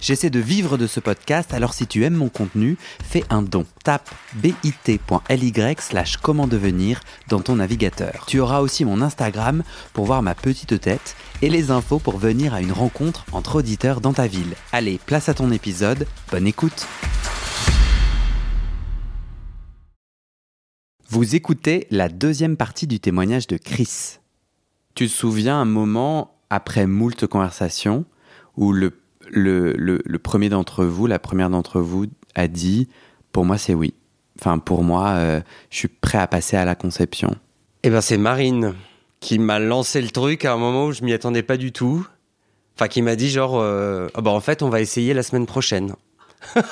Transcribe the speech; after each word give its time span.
J'essaie 0.00 0.30
de 0.30 0.38
vivre 0.38 0.78
de 0.78 0.86
ce 0.86 1.00
podcast, 1.00 1.52
alors 1.52 1.74
si 1.74 1.88
tu 1.88 2.04
aimes 2.04 2.14
mon 2.14 2.28
contenu, 2.28 2.76
fais 3.02 3.24
un 3.30 3.42
don. 3.42 3.66
Tape 3.82 4.08
bit.ly 4.36 5.52
slash 5.80 6.18
comment 6.18 6.46
devenir 6.46 7.00
dans 7.28 7.40
ton 7.40 7.56
navigateur. 7.56 8.24
Tu 8.28 8.38
auras 8.38 8.60
aussi 8.60 8.84
mon 8.84 9.02
Instagram 9.02 9.64
pour 9.92 10.06
voir 10.06 10.22
ma 10.22 10.36
petite 10.36 10.80
tête 10.80 11.16
et 11.42 11.50
les 11.50 11.72
infos 11.72 11.98
pour 11.98 12.18
venir 12.18 12.54
à 12.54 12.60
une 12.60 12.72
rencontre 12.72 13.24
entre 13.32 13.56
auditeurs 13.56 14.00
dans 14.00 14.12
ta 14.12 14.28
ville. 14.28 14.54
Allez, 14.70 15.00
place 15.04 15.28
à 15.28 15.34
ton 15.34 15.50
épisode, 15.50 16.06
bonne 16.30 16.46
écoute 16.46 16.86
Vous 21.10 21.34
écoutez 21.34 21.88
la 21.90 22.08
deuxième 22.08 22.56
partie 22.56 22.86
du 22.86 23.00
témoignage 23.00 23.46
de 23.46 23.56
Chris. 23.56 24.18
Tu 24.94 25.08
te 25.08 25.12
souviens 25.12 25.60
un 25.60 25.64
moment 25.64 26.36
après 26.50 26.86
moult 26.86 27.26
conversations 27.26 28.04
où 28.56 28.72
le 28.72 28.90
le, 29.30 30.16
premier 30.18 30.48
d'entre 30.48 30.84
vous, 30.84 31.06
la 31.06 31.18
première 31.18 31.50
d'entre 31.50 31.80
vous 31.80 32.06
a 32.34 32.48
dit 32.48 32.88
Pour 33.32 33.44
moi, 33.44 33.58
c'est 33.58 33.74
oui. 33.74 33.94
Enfin, 34.40 34.58
pour 34.58 34.84
moi, 34.84 35.08
euh, 35.10 35.40
je 35.70 35.78
suis 35.78 35.88
prêt 35.88 36.18
à 36.18 36.26
passer 36.26 36.56
à 36.56 36.64
la 36.64 36.74
conception. 36.74 37.34
Eh 37.82 37.90
ben, 37.90 38.00
c'est 38.00 38.18
Marine 38.18 38.74
qui 39.20 39.38
m'a 39.38 39.58
lancé 39.58 40.00
le 40.00 40.10
truc 40.10 40.44
à 40.44 40.52
un 40.52 40.56
moment 40.56 40.86
où 40.86 40.92
je 40.92 41.02
m'y 41.02 41.12
attendais 41.12 41.42
pas 41.42 41.56
du 41.56 41.72
tout. 41.72 42.06
Enfin, 42.76 42.86
qui 42.86 43.02
m'a 43.02 43.16
dit 43.16 43.28
genre, 43.28 43.58
euh, 43.58 44.06
ah 44.14 44.20
bah, 44.20 44.30
en 44.30 44.40
fait, 44.40 44.62
on 44.62 44.68
va 44.68 44.80
essayer 44.80 45.12
la 45.14 45.24
semaine 45.24 45.46
prochaine. 45.46 45.94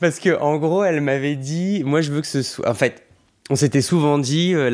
Parce 0.00 0.20
que 0.20 0.38
en 0.40 0.56
gros, 0.56 0.84
elle 0.84 1.00
m'avait 1.00 1.36
dit, 1.36 1.82
moi, 1.84 2.00
je 2.00 2.12
veux 2.12 2.20
que 2.20 2.26
ce 2.26 2.42
soit. 2.42 2.68
En 2.68 2.74
fait, 2.74 3.05
on 3.48 3.56
s'était 3.56 3.82
souvent 3.82 4.18
dit 4.18 4.54
euh, 4.54 4.70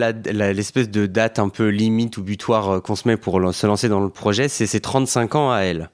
l'espèce 0.54 0.88
de 0.88 1.06
date 1.06 1.38
un 1.38 1.48
peu 1.48 1.68
limite 1.68 2.16
ou 2.16 2.22
butoir 2.22 2.70
euh, 2.70 2.80
qu'on 2.80 2.96
se 2.96 3.06
met 3.06 3.16
pour 3.16 3.34
se 3.52 3.66
lancer 3.66 3.88
dans 3.88 4.00
le 4.00 4.08
projet, 4.08 4.48
c'est 4.48 4.66
ses 4.66 4.80
35 4.80 5.34
ans 5.34 5.52
à 5.52 5.60
elle. 5.60 5.90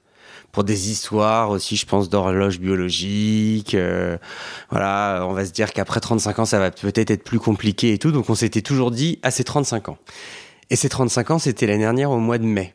Pour 0.51 0.63
des 0.63 0.89
histoires 0.89 1.51
aussi, 1.51 1.75
je 1.75 1.85
pense, 1.85 2.09
d'horloge 2.09 2.59
biologique. 2.59 3.75
Euh, 3.75 4.17
voilà, 4.71 5.23
on 5.27 5.33
va 5.33 5.45
se 5.45 5.51
dire 5.51 5.73
qu'après 5.73 5.99
35 5.99 6.39
ans, 6.39 6.45
ça 6.45 6.57
va 6.57 6.71
peut-être 6.71 7.11
être 7.11 7.23
plus 7.23 7.39
compliqué 7.39 7.93
et 7.93 7.97
tout. 7.99 8.11
Donc 8.11 8.29
on 8.31 8.35
s'était 8.35 8.63
toujours 8.63 8.89
dit 8.89 9.19
à 9.21 9.29
ses 9.29 9.43
35 9.43 9.89
ans. 9.89 9.97
Et 10.71 10.75
ses 10.75 10.89
35 10.89 11.31
ans, 11.31 11.39
c'était 11.39 11.67
l'année 11.67 11.83
dernière 11.83 12.09
au 12.09 12.17
mois 12.17 12.39
de 12.39 12.45
mai. 12.45 12.73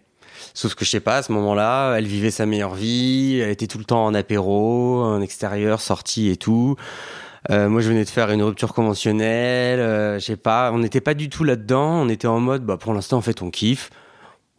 Sauf 0.52 0.76
que 0.76 0.84
je 0.84 0.90
sais 0.90 1.00
pas, 1.00 1.16
à 1.16 1.22
ce 1.22 1.32
moment-là, 1.32 1.96
elle 1.96 2.06
vivait 2.06 2.30
sa 2.30 2.46
meilleure 2.46 2.74
vie, 2.74 3.40
elle 3.42 3.50
était 3.50 3.66
tout 3.66 3.78
le 3.78 3.84
temps 3.84 4.04
en 4.04 4.14
apéro, 4.14 5.02
en 5.02 5.20
extérieur, 5.20 5.80
sortie 5.80 6.28
et 6.28 6.36
tout. 6.36 6.76
Euh, 7.50 7.68
moi, 7.68 7.80
je 7.80 7.88
venais 7.88 8.04
de 8.04 8.10
faire 8.10 8.30
une 8.30 8.42
rupture 8.42 8.72
conventionnelle. 8.72 9.80
Euh, 9.80 10.18
je 10.18 10.24
sais 10.24 10.36
pas, 10.36 10.72
on 10.72 10.78
n'était 10.78 11.00
pas 11.00 11.14
du 11.14 11.28
tout 11.28 11.44
là-dedans. 11.44 12.02
On 12.02 12.08
était 12.08 12.26
en 12.26 12.40
mode, 12.40 12.64
bah, 12.64 12.76
pour 12.76 12.94
l'instant, 12.94 13.18
en 13.18 13.22
fait, 13.22 13.42
on 13.42 13.50
kiffe. 13.50 13.90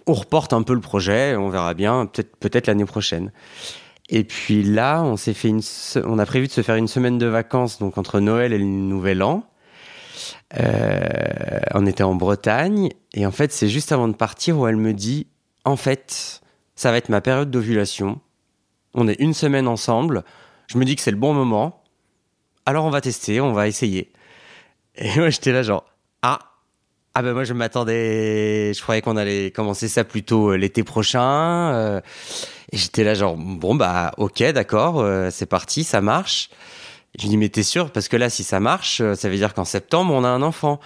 On 0.08 0.14
reporte 0.14 0.53
un 0.53 0.61
peu 0.61 0.73
le 0.73 0.81
projet. 0.81 1.36
On 1.36 1.50
verra 1.50 1.73
bien, 1.73 2.05
peut-être, 2.05 2.36
peut-être 2.38 2.67
l'année 2.67 2.86
prochaine. 2.86 3.31
Et 4.09 4.23
puis 4.23 4.64
là, 4.64 5.02
on 5.03 5.17
s'est 5.17 5.33
fait 5.33 5.47
une, 5.47 5.61
on 6.03 6.19
a 6.19 6.25
prévu 6.25 6.47
de 6.47 6.52
se 6.52 6.61
faire 6.61 6.75
une 6.75 6.88
semaine 6.88 7.17
de 7.17 7.25
vacances, 7.25 7.80
donc 7.80 7.97
entre 7.97 8.19
Noël 8.19 8.53
et 8.53 8.59
le 8.59 8.66
Nouvel 8.66 9.23
An. 9.23 9.44
Euh, 10.59 11.59
on 11.73 11.86
était 11.88 12.03
en 12.03 12.14
Bretagne 12.14 12.89
et 13.14 13.25
en 13.25 13.31
fait, 13.31 13.52
c'est 13.52 13.67
juste 13.67 13.92
avant 13.92 14.08
de 14.08 14.14
partir 14.14 14.59
où 14.59 14.67
elle 14.67 14.77
me 14.77 14.94
dit, 14.94 15.27
en 15.66 15.75
fait, 15.75 16.42
ça 16.75 16.92
va 16.92 16.97
être 16.97 17.09
ma 17.09 17.20
période 17.20 17.49
d'ovulation. 17.49 18.22
On 18.94 19.08
est 19.08 19.20
une 19.20 19.33
semaine 19.33 19.67
ensemble. 19.67 20.23
Je 20.67 20.77
me 20.77 20.86
dis 20.86 20.95
que 20.95 21.02
c'est 21.02 21.11
le 21.11 21.17
bon 21.17 21.33
moment 21.33 21.83
alors 22.66 22.85
on 22.85 22.89
va 22.89 23.02
tester, 23.02 23.41
on 23.41 23.53
va 23.53 23.67
essayer. 23.67 24.11
Et 24.95 25.09
moi 25.17 25.30
j'étais 25.30 25.52
là 25.52 25.61
genre, 25.61 25.86
ah, 26.21 26.39
ah 27.14 27.21
ben 27.21 27.33
moi 27.33 27.43
je 27.43 27.53
m'attendais, 27.53 28.73
je 28.73 28.81
croyais 28.81 29.02
qu'on 29.02 29.17
allait 29.17 29.52
commencer 29.52 29.87
ça 29.87 30.03
plutôt 30.03 30.52
euh, 30.52 30.58
l'été 30.58 30.83
prochain. 30.83 31.73
Euh, 31.73 32.02
et 32.71 32.77
j'étais 32.77 33.03
là 33.03 33.14
genre, 33.14 33.36
bon 33.37 33.76
bah 33.76 34.11
ok 34.17 34.43
d'accord, 34.52 34.99
euh, 34.99 35.30
c'est 35.31 35.45
parti, 35.45 35.83
ça 35.83 36.02
marche. 36.02 36.49
Je 37.17 37.23
lui 37.23 37.30
dis 37.30 37.37
mais 37.37 37.49
t'es 37.49 37.64
sûr? 37.64 37.92
Parce 37.92 38.08
que 38.08 38.17
là 38.17 38.30
si 38.30 38.43
ça 38.43 38.59
marche, 38.59 39.02
ça 39.14 39.30
veut 39.30 39.37
dire 39.37 39.53
qu'en 39.53 39.65
septembre 39.65 40.14
on 40.14 40.23
a 40.23 40.30
un 40.30 40.42
enfant. 40.42 40.80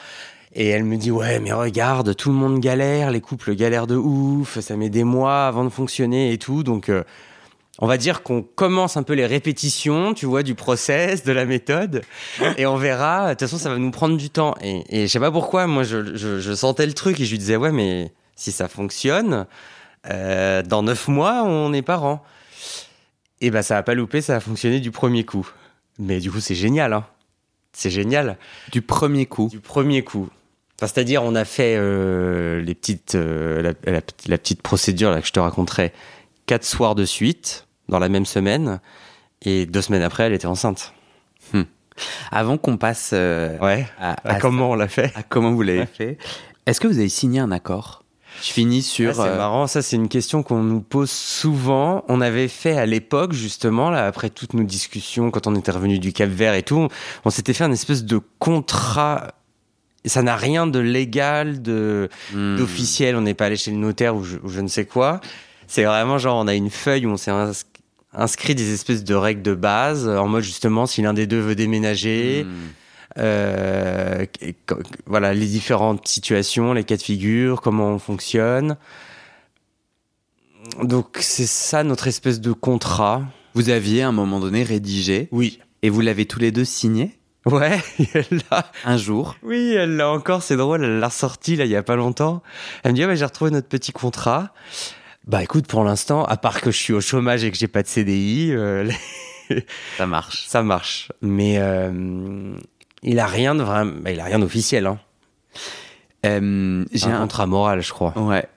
Et 0.54 0.68
elle 0.68 0.84
me 0.84 0.98
dit 0.98 1.12
ouais 1.12 1.40
mais 1.40 1.54
regarde, 1.54 2.16
tout 2.16 2.30
le 2.30 2.36
monde 2.36 2.60
galère, 2.60 3.12
les 3.12 3.22
couples 3.22 3.56
galèrent 3.56 3.88
de 3.88 3.96
ouf, 3.96 4.60
ça 4.60 4.76
met 4.76 4.90
des 4.90 5.04
mois 5.04 5.48
avant 5.48 5.64
de 5.64 5.70
fonctionner 5.70 6.34
et 6.34 6.38
tout, 6.38 6.64
donc 6.64 6.92
on 7.78 7.88
va 7.88 7.98
dire 7.98 8.24
qu'on 8.24 8.42
commence 8.42 8.98
un 8.98 9.04
peu 9.04 9.14
les 9.14 9.26
répétitions, 9.26 10.14
tu 10.14 10.26
vois, 10.26 10.44
du 10.44 10.56
process, 10.56 11.24
de 11.24 11.32
la 11.32 11.46
méthode, 11.46 12.02
et 12.58 12.66
on 12.66 12.76
verra. 12.76 13.28
De 13.28 13.34
toute 13.34 13.42
façon, 13.42 13.58
ça 13.58 13.70
va 13.70 13.78
nous 13.78 13.92
prendre 13.92 14.18
du 14.18 14.30
temps. 14.30 14.56
Et, 14.62 14.84
et 14.90 15.08
je 15.08 15.12
sais 15.12 15.20
pas 15.20 15.32
pourquoi, 15.32 15.68
moi, 15.68 15.84
je, 15.84 16.54
sentais 16.56 16.86
le 16.86 16.94
truc 16.94 17.20
et 17.20 17.26
je 17.26 17.32
lui 17.32 17.38
disais, 17.38 17.56
ouais, 17.56 17.72
mais 17.72 18.12
si 18.36 18.52
ça 18.52 18.68
fonctionne, 18.68 19.46
euh, 20.10 20.62
dans 20.64 20.84
neuf 20.84 21.08
mois, 21.08 21.44
on 21.44 21.72
est 21.74 21.82
parents. 21.82 22.24
Et 23.42 23.52
ben, 23.52 23.62
ça 23.62 23.78
a 23.78 23.84
pas 23.84 23.94
loupé, 23.94 24.22
ça 24.22 24.36
a 24.36 24.40
fonctionné 24.42 24.82
du 24.82 24.92
premier 24.92 25.24
coup. 25.24 25.50
Mais 25.98 26.20
du 26.20 26.32
coup, 26.32 26.40
c'est 26.42 26.56
génial, 26.56 26.94
hein. 26.94 27.06
C'est 27.72 27.90
génial. 27.90 28.38
Du 28.72 28.82
premier 28.82 29.26
coup. 29.26 29.48
Du 29.50 29.60
premier 29.60 30.04
coup. 30.04 30.28
Enfin, 30.78 30.92
c'est-à-dire, 30.94 31.24
on 31.24 31.36
a 31.36 31.46
fait 31.46 31.76
euh, 31.78 32.62
les 32.62 32.74
petites, 32.74 33.16
euh, 33.16 33.62
la, 33.62 33.92
la, 34.28 34.38
petite 34.38 34.62
procédure 34.62 35.12
là 35.12 35.22
que 35.22 35.28
je 35.28 35.34
te 35.34 35.40
raconterai 35.40 35.94
quatre 36.50 36.66
soirs 36.66 36.96
de 36.96 37.06
suite 37.06 37.68
dans 37.90 38.00
la 38.00 38.10
même 38.10 38.26
semaine. 38.26 38.80
Et 39.44 39.68
deux 39.68 39.84
semaines 39.84 40.02
après, 40.02 40.24
elle 40.24 40.34
était 40.34 40.48
enceinte. 40.48 40.96
Hmm. 41.54 41.62
Avant 42.32 42.58
qu'on 42.58 42.78
passe 42.78 43.12
euh, 43.14 43.56
ouais, 43.60 43.86
à, 44.00 44.16
comment 44.40 44.72
on 44.72 44.76
l'a 44.76 44.88
fait, 44.88 45.12
à 45.16 45.22
comment 45.22 45.52
vous 45.52 45.62
l'avez 45.62 45.86
fait, 45.86 46.18
est-ce 46.66 46.82
que 46.82 46.88
vous 46.88 46.98
avez 46.98 47.10
signé 47.10 47.40
un 47.40 47.52
accord? 47.52 48.04
Je 48.42 48.52
finis 48.52 48.82
sur. 48.82 49.14
c'est 49.14 49.22
euh, 49.22 49.38
marrant, 49.38 49.68
ça 49.68 49.84
c'est 49.84 49.96
une 49.96 50.08
question 50.08 50.42
qu'on 50.42 50.64
nous 50.64 50.82
pose 50.82 51.12
souvent. 51.12 52.04
On 52.08 52.20
avait 52.20 52.48
fait 52.48 52.78
à 52.78 52.88
l'époque 52.88 53.34
justement, 53.34 53.92
là 53.92 54.08
après 54.08 54.32
toutes 54.32 54.56
nos 54.56 54.64
discussions, 54.64 55.30
quand 55.30 55.46
on 55.46 55.56
était 55.56 55.72
revenu 55.72 56.00
du 56.00 56.14
Cap 56.14 56.30
Vert 56.30 56.56
et 56.56 56.64
tout, 56.64 56.88
on, 57.26 57.30
s'était 57.30 57.54
fait 57.54 57.64
un 57.64 57.72
espèce 57.72 58.06
de 58.06 58.20
contrat. 58.40 59.36
Ça 60.06 60.24
n'a 60.24 60.36
rien 60.36 60.66
de 60.66 60.80
légal, 60.80 61.62
de 61.62 62.10
hmm. 62.34 62.56
d'officiel. 62.56 63.16
On 63.16 63.22
n'est 63.22 63.36
pas 63.36 63.46
allé 63.46 63.58
chez 63.58 63.72
le 63.72 63.78
notaire 63.78 64.16
ou 64.16 64.24
je, 64.24 64.62
ne 64.62 64.68
sais 64.68 64.86
quoi. 64.86 65.20
C'est 65.70 65.84
vraiment 65.84 66.18
genre 66.18 66.38
on 66.38 66.48
a 66.48 66.56
une 66.56 66.72
feuille 66.72 67.06
où 67.06 67.12
on 67.12 67.18
s'est 67.18 67.32
inscrit 68.12 68.56
des 68.56 68.74
espèces 68.74 69.04
de 69.04 69.14
règles 69.14 69.44
de 69.44 69.54
base, 69.54 70.10
en 70.10 70.28
mode 70.28 70.44
justement 70.44 70.88
si 70.88 71.04
l'un 71.04 71.14
des 71.14 71.28
deux 71.28 71.40
veut 71.40 71.56
déménager. 71.56 72.44
Hmm. 72.44 73.20
Euh, 73.20 74.26
voilà 75.06 75.34
les 75.34 75.46
différentes 75.46 76.08
situations, 76.08 76.74
les 76.74 76.84
cas 76.84 76.98
de 76.98 77.04
figure, 77.04 77.62
comment 77.62 77.90
on 77.90 78.00
fonctionne. 78.00 78.78
Donc 80.82 81.18
c'est 81.22 81.46
ça 81.46 81.84
notre 81.84 82.08
espèce 82.08 82.42
de 82.42 82.52
contrat. 82.52 83.22
Vous 83.54 83.70
aviez 83.70 84.02
à 84.02 84.08
un 84.08 84.12
moment 84.12 84.40
donné 84.40 84.64
rédigé. 84.64 85.30
Oui. 85.32 85.60
Et 85.84 85.90
vous 85.90 86.02
l'avez 86.02 86.26
tous 86.26 86.40
les 86.40 86.52
deux 86.52 86.66
signé. 86.66 87.20
Ouais, 87.46 87.80
elle 88.16 88.42
l'a. 88.50 88.72
Un 88.86 88.98
jour. 88.98 89.36
Oui, 89.44 89.74
elle 89.74 89.98
l'a 89.98 90.10
encore, 90.10 90.42
c'est 90.42 90.58
drôle, 90.58 90.84
elle 90.84 91.00
l'a 91.00 91.08
ressorti 91.08 91.56
là 91.56 91.66
il 91.66 91.72
y 91.72 91.76
a 91.76 91.84
pas 91.84 91.96
longtemps. 91.96 92.42
Elle 92.84 92.92
me 92.92 92.96
dit, 92.96 93.06
ouais, 93.06 93.16
j'ai 93.16 93.26
retrouvé 93.26 93.52
notre 93.52 93.68
petit 93.68 93.92
contrat. 93.92 94.52
Bah 95.28 95.44
écoute, 95.44 95.68
pour 95.68 95.84
l'instant, 95.84 96.24
à 96.26 96.38
part 96.38 96.62
que 96.62 96.72
je 96.72 96.78
suis 96.78 96.94
au 96.94 97.02
chômage 97.02 97.44
et 97.44 97.52
que 97.52 97.58
j'ai 97.58 97.68
pas 97.68 97.84
de 97.84 97.88
CDI, 97.88 98.52
euh, 98.52 98.90
ça 99.98 100.08
marche. 100.08 100.48
Ça 100.48 100.64
marche. 100.64 101.12
Mais 101.22 101.58
euh, 101.60 102.56
il 103.04 103.20
a 103.20 103.28
rien 103.28 103.56
de 103.56 103.64
vraiment, 103.64 103.94
bah, 104.02 104.12
il 104.12 104.20
a 104.20 104.24
rien 104.24 104.40
d'officiel. 104.40 104.88
Hein. 104.88 105.00
Euh, 106.26 106.86
j'ai 106.92 107.08
un, 107.08 107.20
contrat 107.20 107.46
moral, 107.46 107.82
je 107.82 107.92
crois. 107.92 108.14
Ouais. 108.18 108.48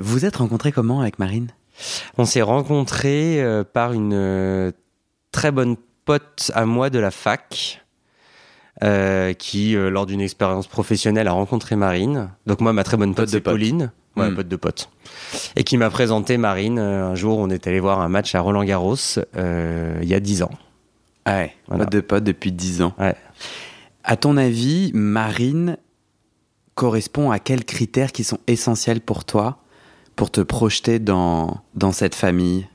vous 0.00 0.24
êtes 0.24 0.36
rencontré 0.36 0.72
comment 0.72 1.00
avec 1.00 1.18
Marine? 1.18 1.50
On 2.16 2.24
s'est 2.24 2.42
rencontré 2.42 3.44
par 3.72 3.92
une 3.92 4.72
très 5.32 5.50
bonne 5.50 5.76
pote 6.04 6.50
à 6.54 6.64
moi 6.64 6.90
de 6.90 6.98
la 6.98 7.10
fac. 7.10 7.82
qui, 9.38 9.74
lors 9.74 10.06
d'une 10.06 10.20
expérience 10.20 10.68
professionnelle, 10.68 11.28
a 11.28 11.32
rencontré 11.32 11.76
Marine. 11.76 12.30
Donc 12.46 12.60
moi, 12.60 12.72
ma 12.72 12.84
très 12.84 12.96
bonne 12.96 13.14
pote, 13.14 13.28
c'est 13.28 13.40
Pauline. 13.40 13.90
Ouais, 14.16 14.30
hmm. 14.30 14.34
pote 14.34 14.48
de 14.48 14.56
pote. 14.56 14.88
Et 15.56 15.64
qui 15.64 15.76
m'a 15.76 15.90
présenté 15.90 16.38
Marine 16.38 16.78
euh, 16.78 17.10
un 17.10 17.14
jour, 17.14 17.38
on 17.38 17.50
est 17.50 17.66
allé 17.66 17.80
voir 17.80 18.00
un 18.00 18.08
match 18.08 18.34
à 18.34 18.40
Roland 18.40 18.64
Garros 18.64 18.96
euh, 19.36 19.98
il 20.02 20.08
y 20.08 20.14
a 20.14 20.20
10 20.20 20.42
ans. 20.42 20.52
Ah 21.24 21.38
ouais, 21.38 21.54
pote 21.68 21.90
de 21.90 22.00
pote 22.00 22.24
depuis 22.24 22.52
10 22.52 22.82
ans. 22.82 22.94
Ouais. 22.98 23.14
À 24.04 24.16
ton 24.16 24.36
avis, 24.36 24.90
Marine 24.94 25.76
correspond 26.74 27.30
à 27.30 27.38
quels 27.38 27.64
critères 27.64 28.12
qui 28.12 28.24
sont 28.24 28.38
essentiels 28.46 29.00
pour 29.00 29.24
toi 29.24 29.58
pour 30.14 30.30
te 30.30 30.40
projeter 30.40 30.98
dans, 30.98 31.62
dans 31.74 31.92
cette 31.92 32.14
famille? 32.14 32.66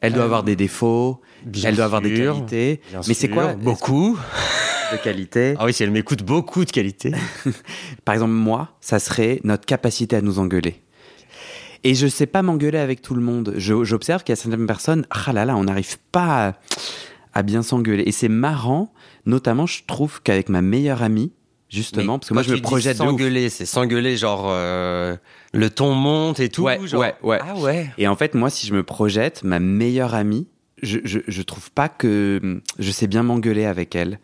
Elle 0.00 0.12
doit 0.12 0.22
euh, 0.22 0.26
avoir 0.26 0.42
des 0.42 0.56
défauts, 0.56 1.20
elle 1.64 1.76
doit 1.76 1.84
avoir 1.84 2.00
des 2.00 2.14
qualités. 2.14 2.80
mais 3.06 3.14
c'est 3.14 3.28
quoi? 3.28 3.54
Beaucoup 3.54 4.18
de 4.92 4.96
qualité. 4.96 5.54
Ah 5.58 5.64
oui, 5.64 5.72
si 5.72 5.82
elle 5.82 5.90
m'écoute, 5.90 6.22
beaucoup 6.22 6.64
de 6.64 6.70
qualité. 6.70 7.12
Par 8.04 8.14
exemple, 8.14 8.32
moi, 8.32 8.76
ça 8.80 8.98
serait 8.98 9.40
notre 9.44 9.66
capacité 9.66 10.16
à 10.16 10.20
nous 10.20 10.38
engueuler. 10.38 10.82
Et 11.84 11.94
je 11.94 12.06
sais 12.06 12.26
pas 12.26 12.42
m'engueuler 12.42 12.78
avec 12.78 13.02
tout 13.02 13.14
le 13.14 13.20
monde. 13.22 13.54
J'observe 13.56 14.24
qu'il 14.24 14.32
y 14.32 14.38
a 14.38 14.40
certaines 14.40 14.66
personnes, 14.66 15.06
ah 15.10 15.32
là 15.32 15.44
là, 15.44 15.56
on 15.56 15.64
n'arrive 15.64 15.98
pas 16.10 16.48
à, 16.48 16.52
à 17.34 17.42
bien 17.42 17.62
s'engueuler. 17.62 18.02
Et 18.06 18.12
c'est 18.12 18.28
marrant, 18.28 18.92
notamment, 19.26 19.66
je 19.66 19.82
trouve 19.86 20.20
qu'avec 20.22 20.48
ma 20.48 20.60
meilleure 20.60 21.02
amie, 21.02 21.32
justement, 21.68 22.14
Mais 22.14 22.18
parce 22.18 22.28
que 22.28 22.34
moi 22.34 22.42
je 22.42 22.52
me 22.54 22.60
projette. 22.60 22.96
S'engueuler, 22.96 23.48
c'est 23.48 23.66
s'engueuler, 23.66 24.16
genre 24.16 24.46
euh, 24.48 25.16
le 25.52 25.70
ton 25.70 25.94
monte 25.94 26.40
et 26.40 26.48
tout. 26.48 26.62
Ouais, 26.64 26.78
genre- 26.86 27.00
ouais, 27.00 27.14
ouais. 27.22 27.38
Ah 27.42 27.54
ouais. 27.56 27.90
Et 27.98 28.08
en 28.08 28.16
fait, 28.16 28.34
moi, 28.34 28.50
si 28.50 28.66
je 28.66 28.74
me 28.74 28.82
projette, 28.82 29.44
ma 29.44 29.60
meilleure 29.60 30.14
amie, 30.14 30.48
je, 30.82 30.98
je, 31.04 31.18
je 31.28 31.42
trouve 31.42 31.70
pas 31.70 31.88
que 31.88 32.60
je 32.78 32.90
sais 32.90 33.06
bien 33.06 33.22
m'engueuler 33.22 33.66
avec 33.66 33.94
elle. 33.94 34.18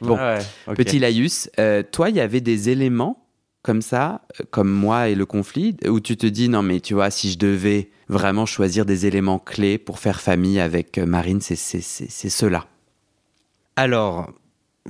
Bon, 0.00 0.16
Ah 0.18 0.38
ouais. 0.66 0.74
Petit 0.74 0.98
Laïus, 0.98 1.50
euh, 1.58 1.82
toi, 1.82 2.10
il 2.10 2.16
y 2.16 2.20
avait 2.20 2.40
des 2.40 2.68
éléments 2.68 3.24
comme 3.62 3.82
ça, 3.82 4.22
euh, 4.40 4.44
comme 4.50 4.70
moi 4.70 5.08
et 5.08 5.14
le 5.14 5.26
conflit, 5.26 5.76
où 5.86 6.00
tu 6.00 6.16
te 6.16 6.26
dis, 6.26 6.48
non 6.48 6.62
mais 6.62 6.80
tu 6.80 6.94
vois, 6.94 7.10
si 7.10 7.30
je 7.30 7.38
devais 7.38 7.90
vraiment 8.08 8.46
choisir 8.46 8.86
des 8.86 9.06
éléments 9.06 9.38
clés 9.38 9.78
pour 9.78 9.98
faire 9.98 10.20
famille 10.20 10.60
avec 10.60 10.98
euh, 10.98 11.06
Marine, 11.06 11.40
c'est 11.40 11.56
ceux-là. 11.56 12.66
Alors, 13.76 14.32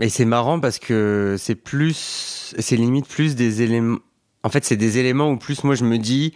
et 0.00 0.08
c'est 0.08 0.24
marrant 0.24 0.60
parce 0.60 0.78
que 0.78 1.36
c'est 1.38 1.54
plus, 1.54 2.54
c'est 2.58 2.76
limite 2.76 3.08
plus 3.08 3.34
des 3.34 3.62
éléments. 3.62 3.98
En 4.44 4.50
fait, 4.50 4.64
c'est 4.64 4.76
des 4.76 4.98
éléments 4.98 5.30
où 5.32 5.36
plus 5.36 5.64
moi 5.64 5.74
je 5.74 5.84
me 5.84 5.98
dis, 5.98 6.34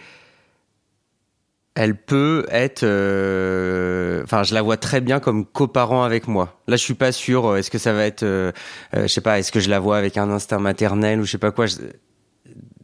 elle 1.74 1.96
peut 1.96 2.46
être. 2.50 2.82
euh, 2.84 4.22
Enfin, 4.24 4.42
je 4.42 4.54
la 4.54 4.62
vois 4.62 4.76
très 4.76 5.00
bien 5.00 5.20
comme 5.20 5.44
coparent 5.46 6.04
avec 6.04 6.28
moi. 6.28 6.60
Là, 6.68 6.76
je 6.76 6.82
suis 6.82 6.94
pas 6.94 7.12
sûr. 7.12 7.46
euh, 7.46 7.56
Est-ce 7.56 7.70
que 7.70 7.78
ça 7.78 7.92
va 7.92 8.04
être, 8.04 8.22
euh, 8.22 8.52
euh, 8.94 9.02
je 9.02 9.06
sais 9.08 9.20
pas, 9.20 9.38
est-ce 9.38 9.50
que 9.52 9.60
je 9.60 9.70
la 9.70 9.80
vois 9.80 9.96
avec 9.96 10.16
un 10.16 10.30
instinct 10.30 10.58
maternel 10.58 11.20
ou 11.20 11.24
je 11.24 11.30
sais 11.32 11.38
pas 11.38 11.50
quoi. 11.50 11.66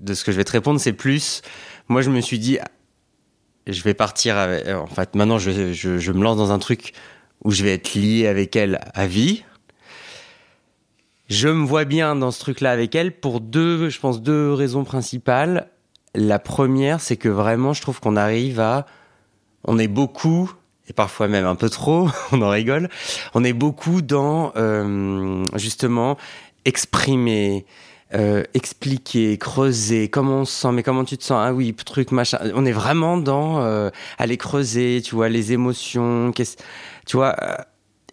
De 0.01 0.15
ce 0.15 0.25
que 0.25 0.33
je 0.33 0.37
vais 0.37 0.45
te 0.45 0.53
répondre, 0.53 0.81
c'est 0.81 0.93
plus. 0.93 1.43
Moi, 1.89 2.03
je 2.03 2.11
me 2.11 2.21
suis 2.21 2.39
dit, 2.39 2.59
je 3.67 3.83
vais 3.83 3.95
partir. 3.95 4.37
Avec, 4.37 4.67
en 4.69 4.87
fait, 4.87 5.15
maintenant, 5.15 5.39
je, 5.39 5.73
je, 5.73 5.99
je 5.99 6.13
me 6.13 6.23
lance 6.23 6.37
dans 6.39 6.53
un 6.53 6.59
truc 6.59 6.93
où 7.45 7.51
je 7.51 7.63
vais 7.65 7.75
être 7.75 7.95
lié 7.95 8.27
avec 8.27 8.57
elle 8.57 8.81
à 8.95 9.07
vie. 9.07 9.45
Je 11.29 11.49
me 11.49 11.65
vois 11.67 11.85
bien 11.85 12.17
dans 12.17 12.31
ce 12.31 12.41
truc-là 12.41 12.71
avec 12.71 12.95
elle 12.95 13.13
pour 13.13 13.41
deux, 13.41 13.91
je 13.91 14.01
pense, 14.01 14.23
deux 14.23 14.53
raisons 14.55 14.85
principales. 14.85 15.69
La 16.15 16.39
première, 16.39 17.01
c'est 17.01 17.17
que 17.17 17.29
vraiment, 17.29 17.73
je 17.73 17.83
trouve 17.83 18.01
qu'on 18.01 18.17
arrive 18.17 18.61
à, 18.61 18.87
on 19.65 19.79
est 19.79 19.89
beaucoup, 19.89 20.53
et 20.89 20.93
parfois 20.93 21.29
même 21.29 21.47
un 21.47 21.55
peu 21.55 21.69
trop, 21.69 22.09
on 22.33 22.43
en 22.43 22.51
rigole, 22.51 22.89
on 23.35 23.45
est 23.45 23.53
beaucoup 23.53 24.03
dans, 24.03 24.53
euh, 24.57 25.45
justement, 25.57 26.17
exprimer, 26.65 27.67
euh, 28.15 28.43
expliquer, 28.55 29.37
creuser, 29.37 30.09
comment 30.09 30.41
on 30.41 30.45
se 30.45 30.53
sent, 30.53 30.73
mais 30.73 30.83
comment 30.83 31.05
tu 31.05 31.19
te 31.19 31.25
sens, 31.25 31.39
ah 31.47 31.53
oui, 31.53 31.75
truc, 31.75 32.11
machin. 32.11 32.39
On 32.55 32.65
est 32.65 32.73
vraiment 32.73 33.19
dans 33.19 33.61
euh, 33.61 33.91
aller 34.19 34.39
creuser, 34.39 35.03
tu 35.05 35.15
vois, 35.15 35.29
les 35.29 35.53
émotions, 35.53 36.33
tu 36.33 37.17
vois. 37.17 37.37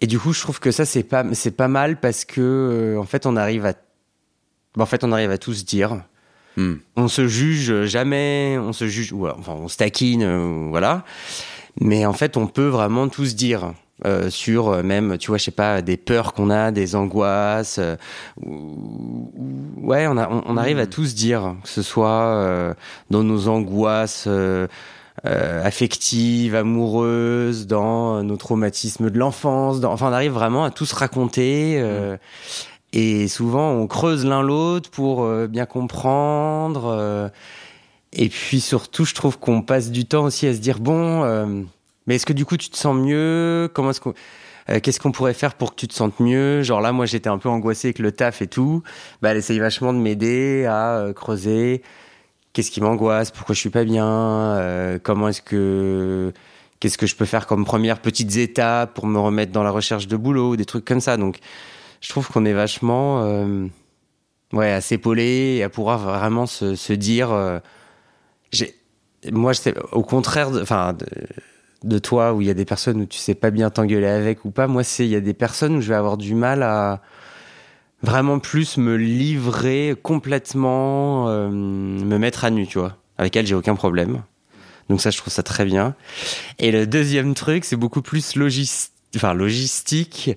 et 0.01 0.07
du 0.07 0.19
coup, 0.19 0.33
je 0.33 0.41
trouve 0.41 0.59
que 0.59 0.71
ça 0.71 0.85
c'est 0.85 1.03
pas 1.03 1.23
c'est 1.33 1.55
pas 1.55 1.69
mal 1.69 1.99
parce 1.99 2.25
que 2.25 2.97
en 2.99 3.05
fait, 3.05 3.25
on 3.25 3.37
arrive 3.37 3.65
à 3.65 3.73
en 4.77 4.85
fait, 4.85 5.03
on 5.03 5.11
arrive 5.11 5.31
à 5.31 5.37
tout 5.37 5.53
se 5.53 5.63
dire. 5.63 6.01
Hmm. 6.57 6.75
On 6.95 7.07
se 7.07 7.27
juge 7.27 7.83
jamais, 7.85 8.57
on 8.59 8.71
se 8.73 8.87
juge, 8.87 9.11
ou, 9.13 9.27
enfin, 9.27 9.53
on 9.53 9.67
se 9.67 9.77
taquine, 9.77 10.23
euh, 10.23 10.67
voilà. 10.69 11.03
Mais 11.81 12.05
en 12.05 12.13
fait, 12.13 12.37
on 12.37 12.47
peut 12.47 12.67
vraiment 12.67 13.07
tout 13.09 13.25
se 13.25 13.35
dire. 13.35 13.73
euh, 14.05 14.29
sur 14.29 14.69
euh, 14.69 14.83
même, 14.83 15.17
tu 15.17 15.27
vois, 15.27 15.37
je 15.37 15.45
sais 15.45 15.51
pas, 15.51 15.81
des 15.81 15.95
peurs 15.95 16.33
qu'on 16.33 16.49
a, 16.49 16.71
des 16.71 16.95
angoisses. 16.97 17.77
euh, 17.79 17.95
ou- 18.45 19.31
ou- 19.35 19.87
ouais, 19.87 20.05
on, 20.07 20.17
a, 20.17 20.29
on, 20.29 20.43
on 20.47 20.57
arrive 20.57 20.79
à 20.79 20.85
tout 20.85 21.05
se 21.05 21.15
dire, 21.15 21.55
que 21.63 21.69
ce 21.69 21.81
soit 21.81 22.75
dans 23.09 23.23
nos 23.23 23.47
angoisses 23.47 24.27
affectives, 25.23 26.55
amoureuses, 26.55 27.67
dans 27.67 28.21
nos 28.23 28.37
traumatismes 28.37 29.09
de 29.09 29.17
l'enfance. 29.17 29.77
Enfin, 29.83 30.09
on 30.09 30.13
arrive 30.13 30.33
vraiment 30.33 30.63
à 30.65 30.71
tout 30.71 30.85
se 30.85 30.95
raconter. 30.95 31.77
euh, 31.79 32.17
Et 32.95 33.27
souvent, 33.27 33.71
on 33.71 33.87
creuse 33.87 34.25
l'un 34.25 34.41
l'autre 34.41 34.89
pour 34.89 35.23
euh, 35.23 35.47
bien 35.47 35.65
comprendre. 35.65 36.85
euh, 36.87 37.29
et 38.13 38.29
puis 38.29 38.61
surtout, 38.61 39.03
je 39.05 39.13
trouve 39.13 39.37
qu'on 39.37 39.61
passe 39.61 39.91
du 39.91 40.05
temps 40.05 40.23
aussi 40.23 40.47
à 40.47 40.53
se 40.53 40.59
dire 40.59 40.79
bon, 40.79 41.23
euh, 41.25 41.63
mais 42.07 42.15
est-ce 42.15 42.25
que 42.25 42.33
du 42.33 42.45
coup 42.45 42.55
tu 42.57 42.69
te 42.69 42.77
sens 42.77 42.95
mieux? 42.95 43.69
Comment 43.73 43.91
est-ce 43.91 44.01
qu'on 44.01 44.13
Qu'est-ce 44.81 44.99
qu'on 44.99 45.11
pourrait 45.11 45.35
faire 45.35 45.55
pour 45.55 45.71
que 45.71 45.75
tu 45.75 45.87
te 45.87 45.93
sentes 45.93 46.19
mieux? 46.19 46.63
Genre 46.63 46.81
là, 46.81 46.91
moi, 46.91 47.05
j'étais 47.05 47.29
un 47.29 47.37
peu 47.37 47.49
angoissé 47.49 47.89
avec 47.89 47.99
le 47.99 48.11
taf 48.11 48.41
et 48.41 48.47
tout. 48.47 48.81
Bah, 49.21 49.29
elle 49.31 49.37
essaye 49.37 49.59
vachement 49.59 49.93
de 49.93 49.99
m'aider 49.99 50.65
à 50.65 51.07
creuser. 51.15 51.83
Qu'est-ce 52.53 52.71
qui 52.71 52.81
m'angoisse? 52.81 53.29
Pourquoi 53.29 53.53
je 53.53 53.59
suis 53.59 53.69
pas 53.69 53.83
bien? 53.83 54.99
Comment 55.03 55.27
est-ce 55.29 55.43
que 55.43 56.33
Qu'est-ce 56.79 56.97
que 56.97 57.07
je 57.07 57.15
peux 57.15 57.25
faire 57.25 57.47
comme 57.47 57.65
premières 57.65 57.99
petites 57.99 58.37
étapes 58.37 58.93
pour 58.93 59.07
me 59.07 59.19
remettre 59.19 59.51
dans 59.51 59.63
la 59.63 59.71
recherche 59.71 60.07
de 60.07 60.17
boulot, 60.17 60.55
des 60.55 60.65
trucs 60.65 60.85
comme 60.85 60.99
ça. 60.99 61.17
Donc, 61.17 61.39
je 62.01 62.09
trouve 62.09 62.27
qu'on 62.29 62.45
est 62.45 62.53
vachement, 62.53 63.23
euh, 63.23 63.67
ouais, 64.53 64.71
à 64.71 64.81
s'épauler 64.81 65.57
et 65.57 65.63
à 65.63 65.69
pouvoir 65.69 65.99
vraiment 65.99 66.45
se, 66.45 66.93
dire, 66.93 67.31
euh, 67.31 67.59
moi, 69.31 69.53
au 69.91 70.03
contraire, 70.03 70.51
de, 70.51 70.63
de, 71.83 71.99
toi, 71.99 72.33
où 72.33 72.41
il 72.41 72.47
y 72.47 72.51
a 72.51 72.53
des 72.53 72.65
personnes 72.65 73.01
où 73.01 73.05
tu 73.05 73.17
sais 73.17 73.35
pas 73.35 73.51
bien 73.51 73.69
t'engueuler 73.69 74.07
avec 74.07 74.45
ou 74.45 74.51
pas. 74.51 74.67
Moi, 74.67 74.83
il 74.99 75.07
y 75.07 75.15
a 75.15 75.21
des 75.21 75.33
personnes 75.33 75.77
où 75.77 75.81
je 75.81 75.89
vais 75.89 75.95
avoir 75.95 76.17
du 76.17 76.35
mal 76.35 76.63
à 76.63 77.01
vraiment 78.01 78.39
plus 78.39 78.77
me 78.77 78.95
livrer 78.95 79.95
complètement, 80.01 81.27
euh, 81.29 81.49
me 81.49 82.17
mettre 82.17 82.45
à 82.45 82.51
nu, 82.51 82.67
tu 82.67 82.79
vois. 82.79 82.97
Avec 83.17 83.35
elle, 83.35 83.47
j'ai 83.47 83.55
aucun 83.55 83.75
problème. 83.75 84.21
Donc 84.89 85.01
ça, 85.01 85.09
je 85.09 85.17
trouve 85.17 85.33
ça 85.33 85.43
très 85.43 85.65
bien. 85.65 85.95
Et 86.59 86.71
le 86.71 86.85
deuxième 86.85 87.33
truc, 87.33 87.65
c'est 87.65 87.75
beaucoup 87.75 88.01
plus 88.01 88.35
logis- 88.35 88.89
enfin, 89.15 89.33
logistique. 89.33 90.31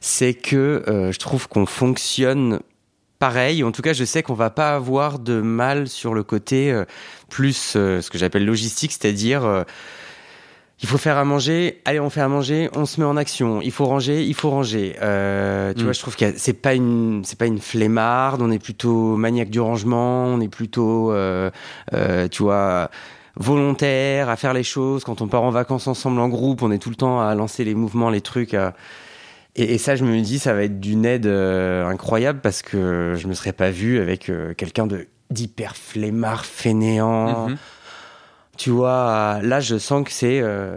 C'est 0.00 0.34
que 0.34 0.82
euh, 0.88 1.12
je 1.12 1.18
trouve 1.18 1.48
qu'on 1.48 1.66
fonctionne 1.66 2.60
pareil. 3.18 3.62
En 3.62 3.70
tout 3.70 3.82
cas, 3.82 3.92
je 3.92 4.04
sais 4.04 4.22
qu'on 4.24 4.34
va 4.34 4.50
pas 4.50 4.74
avoir 4.74 5.20
de 5.20 5.40
mal 5.40 5.86
sur 5.88 6.12
le 6.12 6.24
côté 6.24 6.72
euh, 6.72 6.84
plus 7.30 7.74
euh, 7.76 8.00
ce 8.00 8.10
que 8.10 8.18
j'appelle 8.18 8.44
logistique, 8.44 8.90
c'est-à-dire 8.90 9.44
euh, 9.44 9.62
il 10.82 10.88
faut 10.88 10.98
faire 10.98 11.16
à 11.16 11.24
manger, 11.24 11.80
allez, 11.84 12.00
on 12.00 12.10
fait 12.10 12.20
à 12.22 12.26
manger, 12.26 12.68
on 12.74 12.84
se 12.84 12.98
met 13.00 13.06
en 13.06 13.16
action. 13.16 13.62
Il 13.62 13.70
faut 13.70 13.84
ranger, 13.84 14.24
il 14.24 14.34
faut 14.34 14.50
ranger. 14.50 14.94
Tu 14.96 15.00
Mm. 15.00 15.84
vois, 15.84 15.92
je 15.92 16.00
trouve 16.00 16.16
que 16.16 16.32
c'est 16.36 16.54
pas 16.60 16.74
une, 16.74 17.22
c'est 17.24 17.38
pas 17.38 17.46
une 17.46 17.60
flemmarde. 17.60 18.42
On 18.42 18.50
est 18.50 18.58
plutôt 18.58 19.14
maniaque 19.16 19.50
du 19.50 19.60
rangement. 19.60 20.24
On 20.24 20.40
est 20.40 20.48
plutôt, 20.48 21.14
tu 22.32 22.42
vois, 22.42 22.90
volontaire 23.36 24.28
à 24.28 24.36
faire 24.36 24.52
les 24.54 24.62
choses. 24.62 25.04
Quand 25.04 25.20
on 25.22 25.28
part 25.28 25.42
en 25.42 25.50
vacances 25.50 25.86
ensemble 25.86 26.20
en 26.20 26.28
groupe, 26.28 26.62
on 26.62 26.70
est 26.70 26.78
tout 26.78 26.90
le 26.90 26.96
temps 26.96 27.20
à 27.20 27.34
lancer 27.34 27.64
les 27.64 27.74
mouvements, 27.74 28.10
les 28.10 28.20
trucs. 28.20 28.54
à- 28.54 28.74
Et, 29.56 29.74
et 29.74 29.78
ça, 29.78 29.96
je 29.96 30.04
me 30.04 30.20
dis, 30.20 30.38
ça 30.38 30.54
va 30.54 30.62
être 30.64 30.80
d'une 30.80 31.04
aide 31.04 31.26
euh, 31.26 31.86
incroyable 31.86 32.40
parce 32.42 32.62
que 32.62 33.14
je 33.16 33.26
me 33.28 33.34
serais 33.34 33.52
pas 33.52 33.70
vu 33.70 34.00
avec 34.00 34.28
euh, 34.30 34.54
quelqu'un 34.54 34.86
de 34.86 35.06
d'hyper 35.30 35.76
flemmard, 35.76 36.44
fainéant. 36.44 37.48
Mhm. 37.48 37.56
Tu 38.58 38.68
vois, 38.70 39.38
là, 39.42 39.60
je 39.60 39.78
sens 39.78 40.04
que 40.04 40.10
c'est. 40.12 40.40
euh, 40.42 40.76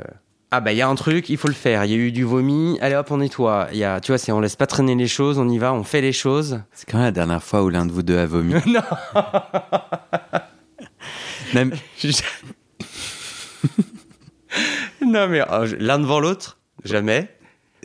Ah, 0.51 0.62
bah, 0.62 0.71
il 0.71 0.77
y 0.77 0.81
a 0.81 0.88
un 0.88 0.95
truc, 0.95 1.27
il 1.29 1.35
faut 1.38 1.50
le 1.50 1.53
faire. 1.53 1.83
Il 1.83 1.91
y 1.91 1.93
a 1.93 1.97
eu 1.97 2.12
du 2.13 2.24
vomi, 2.24 2.77
allez 2.81 2.95
hop, 2.95 3.12
on 3.12 3.17
nettoie. 3.17 3.67
Il 3.74 3.77
y 3.77 3.83
a, 3.83 4.00
tu 4.00 4.12
vois, 4.13 4.17
c'est 4.17 4.31
on 4.31 4.39
laisse 4.39 4.55
pas 4.55 4.67
traîner 4.67 4.95
les 4.95 5.07
choses, 5.07 5.38
on 5.39 5.50
y 5.50 5.57
va, 5.57 5.74
on 5.74 5.83
fait 5.83 6.00
les 6.01 6.13
choses. 6.13 6.62
C'est 6.71 6.89
quand 6.89 6.97
même 6.97 7.07
la 7.07 7.12
dernière 7.12 7.43
fois 7.43 7.63
où 7.63 7.69
l'un 7.69 7.85
de 7.85 7.91
vous 7.91 8.01
deux 8.03 8.17
a 8.17 8.25
vomi. 8.25 8.53
non 8.65 8.81
Non, 15.05 15.27
mais 15.27 15.41
je- 15.65 15.75
l'un 15.75 16.00
devant 16.00 16.19
l'autre, 16.19 16.57
jamais. 16.83 17.29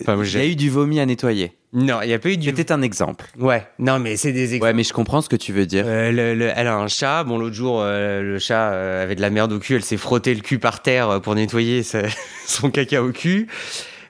Enfin, 0.00 0.16
moi, 0.16 0.24
Il 0.24 0.32
y 0.38 0.40
a 0.40 0.46
eu 0.46 0.56
du 0.56 0.70
vomi 0.70 0.98
à 1.00 1.06
nettoyer. 1.06 1.52
Non, 1.72 2.00
il 2.02 2.08
n'y 2.08 2.14
a 2.14 2.18
pas 2.18 2.30
eu 2.30 2.36
du. 2.36 2.48
C'était 2.48 2.72
un 2.72 2.82
exemple. 2.82 3.26
Ouais, 3.38 3.66
non, 3.78 3.98
mais 3.98 4.16
c'est 4.16 4.32
des 4.32 4.54
exemples. 4.54 4.62
Ouais, 4.64 4.72
mais 4.72 4.82
je 4.82 4.92
comprends 4.92 5.20
ce 5.20 5.28
que 5.28 5.36
tu 5.36 5.52
veux 5.52 5.66
dire. 5.66 5.84
Euh, 5.86 6.10
le- 6.10 6.34
le- 6.34 6.50
elle 6.54 6.66
a 6.66 6.76
un 6.76 6.88
chat. 6.88 7.22
Bon, 7.24 7.38
l'autre 7.38 7.54
jour, 7.54 7.80
euh, 7.82 8.22
le 8.22 8.38
chat 8.38 8.70
euh, 8.72 9.02
avait 9.04 9.14
de 9.14 9.20
la 9.20 9.30
merde 9.30 9.52
au 9.52 9.58
cul. 9.58 9.74
Elle 9.76 9.84
s'est 9.84 9.96
frotté 9.98 10.34
le 10.34 10.40
cul 10.40 10.58
par 10.58 10.82
terre 10.82 11.20
pour 11.20 11.34
nettoyer 11.34 11.82
sa- 11.82 12.02
son 12.46 12.70
caca 12.70 13.02
au 13.02 13.12
cul. 13.12 13.46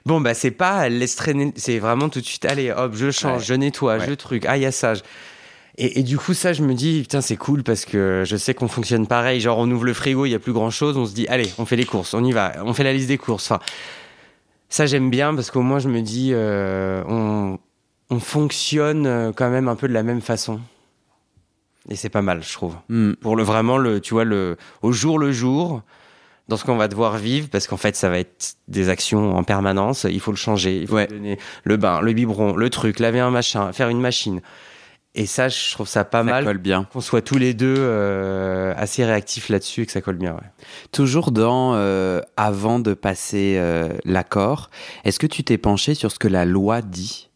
Bon, 0.05 0.21
bah, 0.21 0.33
c'est 0.33 0.49
pas, 0.51 0.87
elle 0.87 0.97
laisse 0.97 1.15
traîner. 1.15 1.51
C'est 1.55 1.77
vraiment 1.77 2.09
tout 2.09 2.21
de 2.21 2.25
suite, 2.25 2.45
allez, 2.45 2.71
hop, 2.71 2.93
je 2.95 3.11
change, 3.11 3.41
Ouais. 3.41 3.45
je 3.47 3.53
nettoie, 3.53 3.97
Ouais. 3.97 4.05
je 4.07 4.13
truc. 4.13 4.45
Ah, 4.47 4.57
il 4.57 4.63
y 4.63 4.65
a 4.65 4.71
ça. 4.71 4.93
je- 4.95 5.01
Et, 5.77 5.99
et 5.99 6.03
du 6.03 6.17
coup, 6.17 6.33
ça, 6.33 6.53
je 6.53 6.63
me 6.63 6.73
dis, 6.73 7.01
putain, 7.01 7.21
c'est 7.21 7.37
cool 7.37 7.63
parce 7.63 7.85
que 7.85 8.23
je 8.25 8.35
sais 8.35 8.53
qu'on 8.53 8.67
fonctionne 8.67 9.07
pareil. 9.07 9.39
Genre, 9.39 9.57
on 9.57 9.69
ouvre 9.71 9.85
le 9.85 9.93
frigo, 9.93 10.25
il 10.25 10.29
y 10.31 10.35
a 10.35 10.39
plus 10.39 10.53
grand 10.53 10.69
chose. 10.69 10.97
On 10.97 11.05
se 11.05 11.13
dit, 11.13 11.27
allez, 11.27 11.49
on 11.57 11.65
fait 11.65 11.75
les 11.77 11.85
courses, 11.85 12.13
on 12.13 12.23
y 12.23 12.31
va. 12.31 12.53
On 12.65 12.73
fait 12.73 12.83
la 12.83 12.93
liste 12.93 13.07
des 13.07 13.17
courses. 13.17 13.49
Enfin, 13.51 13.63
ça, 14.69 14.85
j'aime 14.85 15.09
bien 15.09 15.33
parce 15.33 15.49
qu'au 15.51 15.61
moins, 15.61 15.79
je 15.79 15.87
me 15.87 16.01
dis, 16.01 16.31
euh, 16.33 17.03
on, 17.07 17.57
on 18.09 18.19
fonctionne 18.19 19.05
euh, 19.07 19.31
quand 19.33 19.49
même 19.49 19.67
un 19.69 19.75
peu 19.75 19.87
de 19.87 19.93
la 19.93 20.03
même 20.03 20.21
façon. 20.21 20.59
Et 21.89 21.95
c'est 21.95 22.09
pas 22.09 22.21
mal, 22.21 22.43
je 22.43 22.53
trouve. 22.53 22.75
Hmm. 22.89 23.13
Pour 23.13 23.35
le 23.35 23.43
vraiment, 23.43 23.77
le, 23.77 23.99
tu 24.01 24.13
vois, 24.13 24.23
le, 24.25 24.57
au 24.81 24.91
jour 24.91 25.17
le 25.17 25.31
jour, 25.31 25.81
dans 26.47 26.57
ce 26.57 26.63
qu'on 26.65 26.75
va 26.77 26.87
devoir 26.87 27.17
vivre, 27.17 27.47
parce 27.49 27.65
qu'en 27.67 27.77
fait, 27.77 27.95
ça 27.95 28.09
va 28.09 28.19
être 28.19 28.55
des 28.67 28.89
actions 28.89 29.35
en 29.35 29.43
permanence. 29.43 30.05
Il 30.09 30.19
faut 30.19 30.31
le 30.31 30.37
changer. 30.37 30.77
Il 30.81 30.87
faut 30.87 30.95
Ouais. 30.95 31.07
donner 31.07 31.39
le 31.63 31.77
bain, 31.77 32.01
le 32.01 32.13
biberon, 32.13 32.55
le 32.55 32.69
truc, 32.69 32.99
laver 32.99 33.19
un 33.21 33.31
machin, 33.31 33.71
faire 33.73 33.89
une 33.89 34.01
machine. 34.01 34.41
Et 35.13 35.25
ça, 35.25 35.49
je 35.49 35.71
trouve 35.73 35.87
ça 35.89 36.05
pas 36.05 36.19
Ça 36.19 36.23
mal 36.23 36.45
colle 36.45 36.57
bien. 36.57 36.85
qu'on 36.93 37.01
soit 37.01 37.21
tous 37.21 37.37
les 37.37 37.53
deux 37.53 37.75
euh, 37.77 38.73
assez 38.77 39.03
réactifs 39.03 39.49
là-dessus 39.49 39.81
et 39.81 39.85
que 39.85 39.91
ça 39.91 39.99
colle 40.01 40.15
bien. 40.15 40.33
Ouais. 40.33 40.49
Toujours 40.93 41.31
dans 41.31 41.73
euh, 41.75 42.21
avant 42.37 42.79
de 42.79 42.93
passer 42.93 43.55
euh, 43.57 43.89
l'accord, 44.05 44.69
est-ce 45.03 45.19
que 45.19 45.27
tu 45.27 45.43
t'es 45.43 45.57
penché 45.57 45.95
sur 45.95 46.11
ce 46.11 46.17
que 46.19 46.29
la 46.29 46.45
loi 46.45 46.81
dit? 46.81 47.29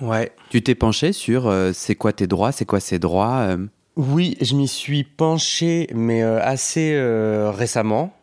Ouais. 0.00 0.32
Tu 0.48 0.62
t'es 0.62 0.74
penché 0.74 1.12
sur 1.12 1.52
c'est 1.74 1.96
quoi 1.96 2.12
tes 2.14 2.26
droits, 2.26 2.52
c'est 2.52 2.64
quoi 2.64 2.80
ses 2.80 2.98
droits 2.98 3.48
Oui, 3.96 4.38
je 4.40 4.54
m'y 4.54 4.68
suis 4.68 5.04
penché, 5.04 5.88
mais 5.92 6.22
assez 6.22 6.96
récemment. 7.52 8.14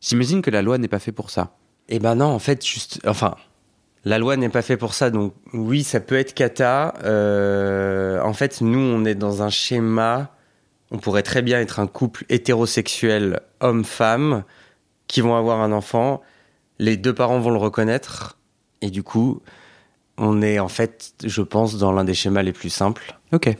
J'imagine 0.00 0.42
que 0.42 0.50
la 0.50 0.62
loi 0.62 0.78
n'est 0.78 0.88
pas 0.88 0.98
faite 0.98 1.14
pour 1.14 1.30
ça. 1.30 1.56
Eh 1.88 1.98
ben 1.98 2.14
non, 2.16 2.26
en 2.26 2.38
fait, 2.38 2.64
juste, 2.64 3.00
enfin, 3.06 3.34
la 4.04 4.18
loi 4.18 4.36
n'est 4.36 4.48
pas 4.48 4.62
faite 4.62 4.80
pour 4.80 4.94
ça, 4.94 5.10
donc 5.10 5.34
oui, 5.52 5.84
ça 5.84 6.00
peut 6.00 6.16
être 6.16 6.34
cata. 6.34 6.94
Euh, 7.04 8.20
en 8.22 8.32
fait, 8.32 8.60
nous, 8.60 8.80
on 8.80 9.04
est 9.04 9.14
dans 9.14 9.42
un 9.42 9.50
schéma. 9.50 10.34
On 10.90 10.98
pourrait 10.98 11.22
très 11.22 11.40
bien 11.40 11.60
être 11.60 11.78
un 11.78 11.86
couple 11.86 12.24
hétérosexuel 12.28 13.40
homme-femme 13.60 14.44
qui 15.06 15.20
vont 15.20 15.36
avoir 15.36 15.60
un 15.60 15.72
enfant. 15.72 16.20
Les 16.78 16.96
deux 16.96 17.14
parents 17.14 17.38
vont 17.38 17.50
le 17.50 17.58
reconnaître 17.58 18.38
et 18.80 18.90
du 18.90 19.02
coup, 19.02 19.40
on 20.18 20.42
est 20.42 20.58
en 20.58 20.68
fait, 20.68 21.14
je 21.24 21.42
pense, 21.42 21.78
dans 21.78 21.92
l'un 21.92 22.04
des 22.04 22.14
schémas 22.14 22.42
les 22.42 22.52
plus 22.52 22.70
simples. 22.70 23.18
Ok. 23.32 23.54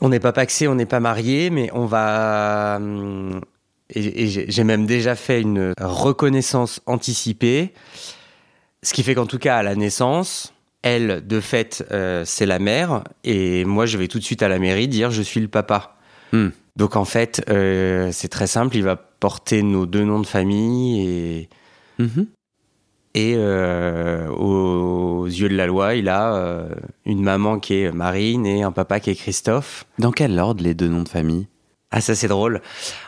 On 0.00 0.10
n'est 0.10 0.20
pas 0.20 0.32
paxé, 0.32 0.68
on 0.68 0.74
n'est 0.74 0.86
pas 0.86 1.00
marié, 1.00 1.50
mais 1.50 1.70
on 1.72 1.86
va. 1.86 2.76
hum, 2.76 3.40
Et, 3.94 4.28
j'ai 4.28 4.64
même 4.64 4.86
déjà 4.86 5.14
fait 5.14 5.40
une 5.40 5.72
reconnaissance 5.80 6.80
anticipée. 6.86 7.72
Ce 8.84 8.92
qui 8.92 9.02
fait 9.02 9.14
qu'en 9.14 9.26
tout 9.26 9.38
cas, 9.38 9.56
à 9.56 9.62
la 9.62 9.76
naissance, 9.76 10.52
elle, 10.82 11.24
de 11.26 11.40
fait, 11.40 11.84
euh, 11.92 12.24
c'est 12.26 12.46
la 12.46 12.58
mère. 12.58 13.04
Et 13.22 13.64
moi, 13.64 13.86
je 13.86 13.96
vais 13.96 14.08
tout 14.08 14.18
de 14.18 14.24
suite 14.24 14.42
à 14.42 14.48
la 14.48 14.58
mairie 14.58 14.88
dire 14.88 15.10
je 15.10 15.22
suis 15.22 15.40
le 15.40 15.48
papa. 15.48 15.96
Hmm. 16.32 16.48
Donc 16.74 16.96
en 16.96 17.04
fait, 17.04 17.44
euh, 17.48 18.10
c'est 18.12 18.28
très 18.28 18.46
simple. 18.46 18.76
Il 18.76 18.82
va 18.82 18.96
porter 18.96 19.62
nos 19.62 19.86
deux 19.86 20.04
noms 20.04 20.20
de 20.20 20.26
famille 20.26 21.06
et. 21.06 21.48
Mhm. 21.98 22.26
Et 23.14 23.34
euh, 23.36 24.28
aux 24.28 25.26
yeux 25.26 25.50
de 25.50 25.54
la 25.54 25.66
loi, 25.66 25.96
il 25.96 26.08
a 26.08 26.64
une 27.04 27.22
maman 27.22 27.58
qui 27.58 27.74
est 27.74 27.92
Marine 27.92 28.46
et 28.46 28.62
un 28.62 28.72
papa 28.72 29.00
qui 29.00 29.10
est 29.10 29.14
Christophe. 29.14 29.84
Dans 29.98 30.12
quel 30.12 30.38
ordre 30.38 30.64
les 30.64 30.72
deux 30.72 30.88
noms 30.88 31.02
de 31.02 31.10
famille? 31.10 31.46
Ah, 31.90 32.00
ça 32.00 32.14
c'est 32.14 32.28
drôle. 32.28 32.62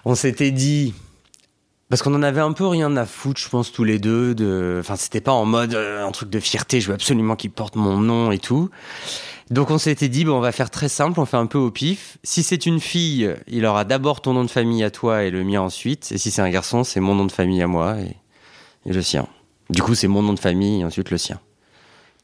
On 0.04 0.14
s'était 0.14 0.50
dit. 0.50 0.92
Parce 1.90 2.02
qu'on 2.02 2.14
en 2.14 2.22
avait 2.22 2.40
un 2.40 2.52
peu 2.52 2.66
rien 2.66 2.96
à 2.96 3.04
foutre, 3.04 3.40
je 3.40 3.48
pense, 3.48 3.70
tous 3.70 3.84
les 3.84 3.98
deux. 3.98 4.34
De... 4.34 4.78
Enfin, 4.80 4.96
c'était 4.96 5.20
pas 5.20 5.32
en 5.32 5.44
mode 5.44 5.74
euh, 5.74 6.06
un 6.06 6.10
truc 6.12 6.30
de 6.30 6.40
fierté, 6.40 6.80
je 6.80 6.88
veux 6.88 6.94
absolument 6.94 7.36
qu'il 7.36 7.50
porte 7.50 7.76
mon 7.76 7.98
nom 7.98 8.30
et 8.30 8.38
tout. 8.38 8.70
Donc 9.50 9.70
on 9.70 9.76
s'était 9.76 10.08
dit, 10.08 10.24
bon, 10.24 10.36
on 10.36 10.40
va 10.40 10.52
faire 10.52 10.70
très 10.70 10.88
simple, 10.88 11.20
on 11.20 11.26
fait 11.26 11.36
un 11.36 11.46
peu 11.46 11.58
au 11.58 11.70
pif. 11.70 12.16
Si 12.24 12.42
c'est 12.42 12.64
une 12.64 12.80
fille, 12.80 13.30
il 13.46 13.66
aura 13.66 13.84
d'abord 13.84 14.22
ton 14.22 14.32
nom 14.32 14.42
de 14.42 14.50
famille 14.50 14.82
à 14.82 14.90
toi 14.90 15.24
et 15.24 15.30
le 15.30 15.44
mien 15.44 15.60
ensuite. 15.60 16.10
Et 16.12 16.18
si 16.18 16.30
c'est 16.30 16.42
un 16.42 16.50
garçon, 16.50 16.82
c'est 16.82 17.00
mon 17.00 17.14
nom 17.14 17.26
de 17.26 17.32
famille 17.32 17.60
à 17.60 17.66
moi 17.66 17.96
et, 18.00 18.16
et 18.88 18.92
le 18.92 19.02
sien. 19.02 19.28
Du 19.68 19.82
coup, 19.82 19.94
c'est 19.94 20.08
mon 20.08 20.22
nom 20.22 20.32
de 20.32 20.40
famille 20.40 20.80
et 20.80 20.84
ensuite 20.84 21.10
le 21.10 21.18
sien. 21.18 21.40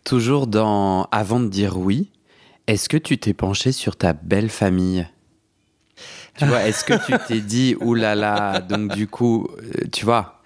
Toujours 0.05 0.47
dans 0.47 1.05
avant 1.13 1.41
de 1.41 1.49
dire 1.49 1.77
oui, 1.77 2.11
est-ce 2.67 2.89
que 2.89 2.97
tu 2.97 3.19
t'es 3.19 3.35
penché 3.35 3.73
sur 3.73 3.97
ta 3.97 4.15
belle 4.15 4.49
famille? 4.49 5.07
Tu 6.41 6.47
vois, 6.47 6.67
est-ce 6.67 6.83
que 6.85 6.95
tu 7.07 7.13
t'es 7.29 7.41
dit 7.41 7.77
oulala, 7.81 8.61
donc 8.61 8.93
du 8.95 9.07
coup, 9.07 9.47
euh, 9.59 9.85
tu 9.93 10.05
vois, 10.05 10.41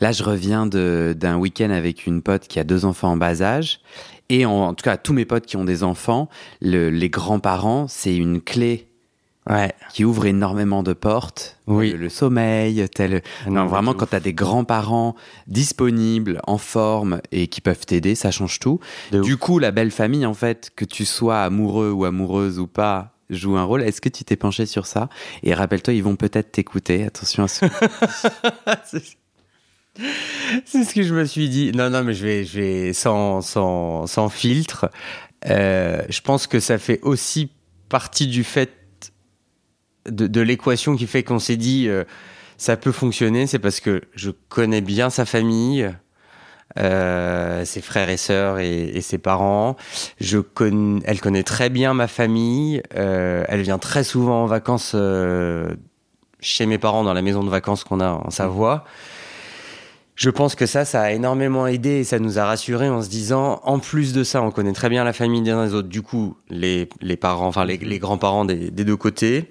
là 0.00 0.10
je 0.10 0.22
reviens 0.24 0.66
de- 0.66 1.14
d'un 1.16 1.36
week-end 1.36 1.70
avec 1.70 2.06
une 2.06 2.20
pote 2.22 2.48
qui 2.48 2.58
a 2.58 2.64
deux 2.64 2.84
enfants 2.84 3.12
en 3.12 3.16
bas 3.16 3.40
âge, 3.42 3.80
et 4.30 4.44
en, 4.46 4.50
en 4.52 4.74
tout 4.74 4.82
cas 4.82 4.96
tous 4.96 5.12
mes 5.12 5.24
potes 5.24 5.46
qui 5.46 5.56
ont 5.56 5.64
des 5.64 5.82
enfants, 5.84 6.28
le- 6.60 6.88
les 6.90 7.10
grands-parents, 7.10 7.86
c'est 7.88 8.16
une 8.16 8.40
clé 8.40 8.88
Ouais. 9.50 9.72
qui 9.92 10.06
ouvre 10.06 10.24
énormément 10.24 10.82
de 10.82 10.94
portes. 10.94 11.58
Oui. 11.66 11.90
Le, 11.92 11.98
le 11.98 12.08
sommeil, 12.08 12.88
tel. 12.88 13.20
Non, 13.46 13.64
mais 13.64 13.68
vraiment, 13.68 13.92
quand 13.92 14.06
tu 14.06 14.16
as 14.16 14.20
des 14.20 14.32
grands-parents 14.32 15.14
disponibles, 15.46 16.40
en 16.46 16.56
forme 16.58 17.20
et 17.32 17.46
qui 17.48 17.60
peuvent 17.60 17.84
t'aider, 17.84 18.14
ça 18.14 18.30
change 18.30 18.58
tout. 18.58 18.80
De 19.12 19.20
du 19.20 19.36
coup, 19.36 19.58
la 19.58 19.70
belle 19.70 19.90
famille, 19.90 20.24
en 20.24 20.32
fait, 20.34 20.70
que 20.74 20.84
tu 20.86 21.04
sois 21.04 21.42
amoureux 21.42 21.90
ou 21.90 22.04
amoureuse 22.06 22.58
ou 22.58 22.66
pas, 22.66 23.13
joue 23.30 23.56
un 23.56 23.64
rôle. 23.64 23.82
Est-ce 23.82 24.00
que 24.00 24.08
tu 24.08 24.24
t'es 24.24 24.36
penché 24.36 24.66
sur 24.66 24.86
ça 24.86 25.08
Et 25.42 25.54
rappelle-toi, 25.54 25.94
ils 25.94 26.02
vont 26.02 26.16
peut-être 26.16 26.52
t'écouter. 26.52 27.04
Attention 27.04 27.44
à 27.44 27.48
ce. 28.84 28.98
c'est 30.64 30.84
ce 30.84 30.94
que 30.94 31.02
je 31.02 31.14
me 31.14 31.24
suis 31.24 31.48
dit. 31.48 31.72
Non, 31.72 31.90
non, 31.90 32.04
mais 32.04 32.14
je 32.14 32.24
vais, 32.24 32.44
je 32.44 32.60
vais 32.60 32.92
sans, 32.92 33.40
sans, 33.40 34.06
sans 34.06 34.28
filtre. 34.28 34.90
Euh, 35.46 36.02
je 36.08 36.20
pense 36.20 36.46
que 36.46 36.60
ça 36.60 36.78
fait 36.78 37.00
aussi 37.02 37.50
partie 37.88 38.26
du 38.26 38.44
fait 38.44 38.72
de, 40.08 40.26
de 40.26 40.40
l'équation 40.40 40.96
qui 40.96 41.06
fait 41.06 41.22
qu'on 41.22 41.38
s'est 41.38 41.56
dit 41.56 41.88
euh, 41.88 42.04
ça 42.56 42.76
peut 42.76 42.92
fonctionner. 42.92 43.46
C'est 43.46 43.58
parce 43.58 43.80
que 43.80 44.02
je 44.14 44.30
connais 44.48 44.80
bien 44.80 45.10
sa 45.10 45.24
famille, 45.24 45.90
euh, 46.76 47.64
ses 47.64 47.80
frères 47.80 48.08
et 48.08 48.16
sœurs 48.16 48.58
et, 48.58 48.82
et 48.94 49.00
ses 49.00 49.18
parents. 49.18 49.76
Elle 50.20 51.20
connaît 51.20 51.42
très 51.44 51.70
bien 51.70 51.94
ma 51.94 52.08
famille. 52.08 52.82
Euh, 52.96 53.44
elle 53.48 53.62
vient 53.62 53.78
très 53.78 54.02
souvent 54.02 54.42
en 54.42 54.46
vacances 54.46 54.92
euh, 54.96 55.74
chez 56.40 56.66
mes 56.66 56.78
parents 56.78 57.04
dans 57.04 57.14
la 57.14 57.22
maison 57.22 57.44
de 57.44 57.50
vacances 57.50 57.84
qu'on 57.84 58.00
a 58.00 58.10
en 58.10 58.30
Savoie. 58.30 58.84
Je 60.16 60.30
pense 60.30 60.54
que 60.54 60.66
ça, 60.66 60.84
ça 60.84 61.02
a 61.02 61.10
énormément 61.12 61.66
aidé 61.66 61.90
et 61.90 62.04
ça 62.04 62.18
nous 62.18 62.38
a 62.38 62.44
rassurés 62.44 62.88
en 62.88 63.02
se 63.02 63.08
disant, 63.08 63.60
en 63.64 63.78
plus 63.78 64.12
de 64.12 64.22
ça, 64.24 64.42
on 64.42 64.50
connaît 64.50 64.72
très 64.72 64.88
bien 64.88 65.04
la 65.04 65.12
famille 65.12 65.42
des 65.42 65.50
uns 65.50 65.66
des 65.66 65.74
autres. 65.74 65.88
Du 65.88 66.02
coup, 66.02 66.36
les, 66.50 66.86
parents, 67.20 67.46
enfin 67.46 67.64
les, 67.64 67.98
grands-parents 67.98 68.44
des, 68.44 68.70
deux 68.70 68.96
côtés, 68.96 69.50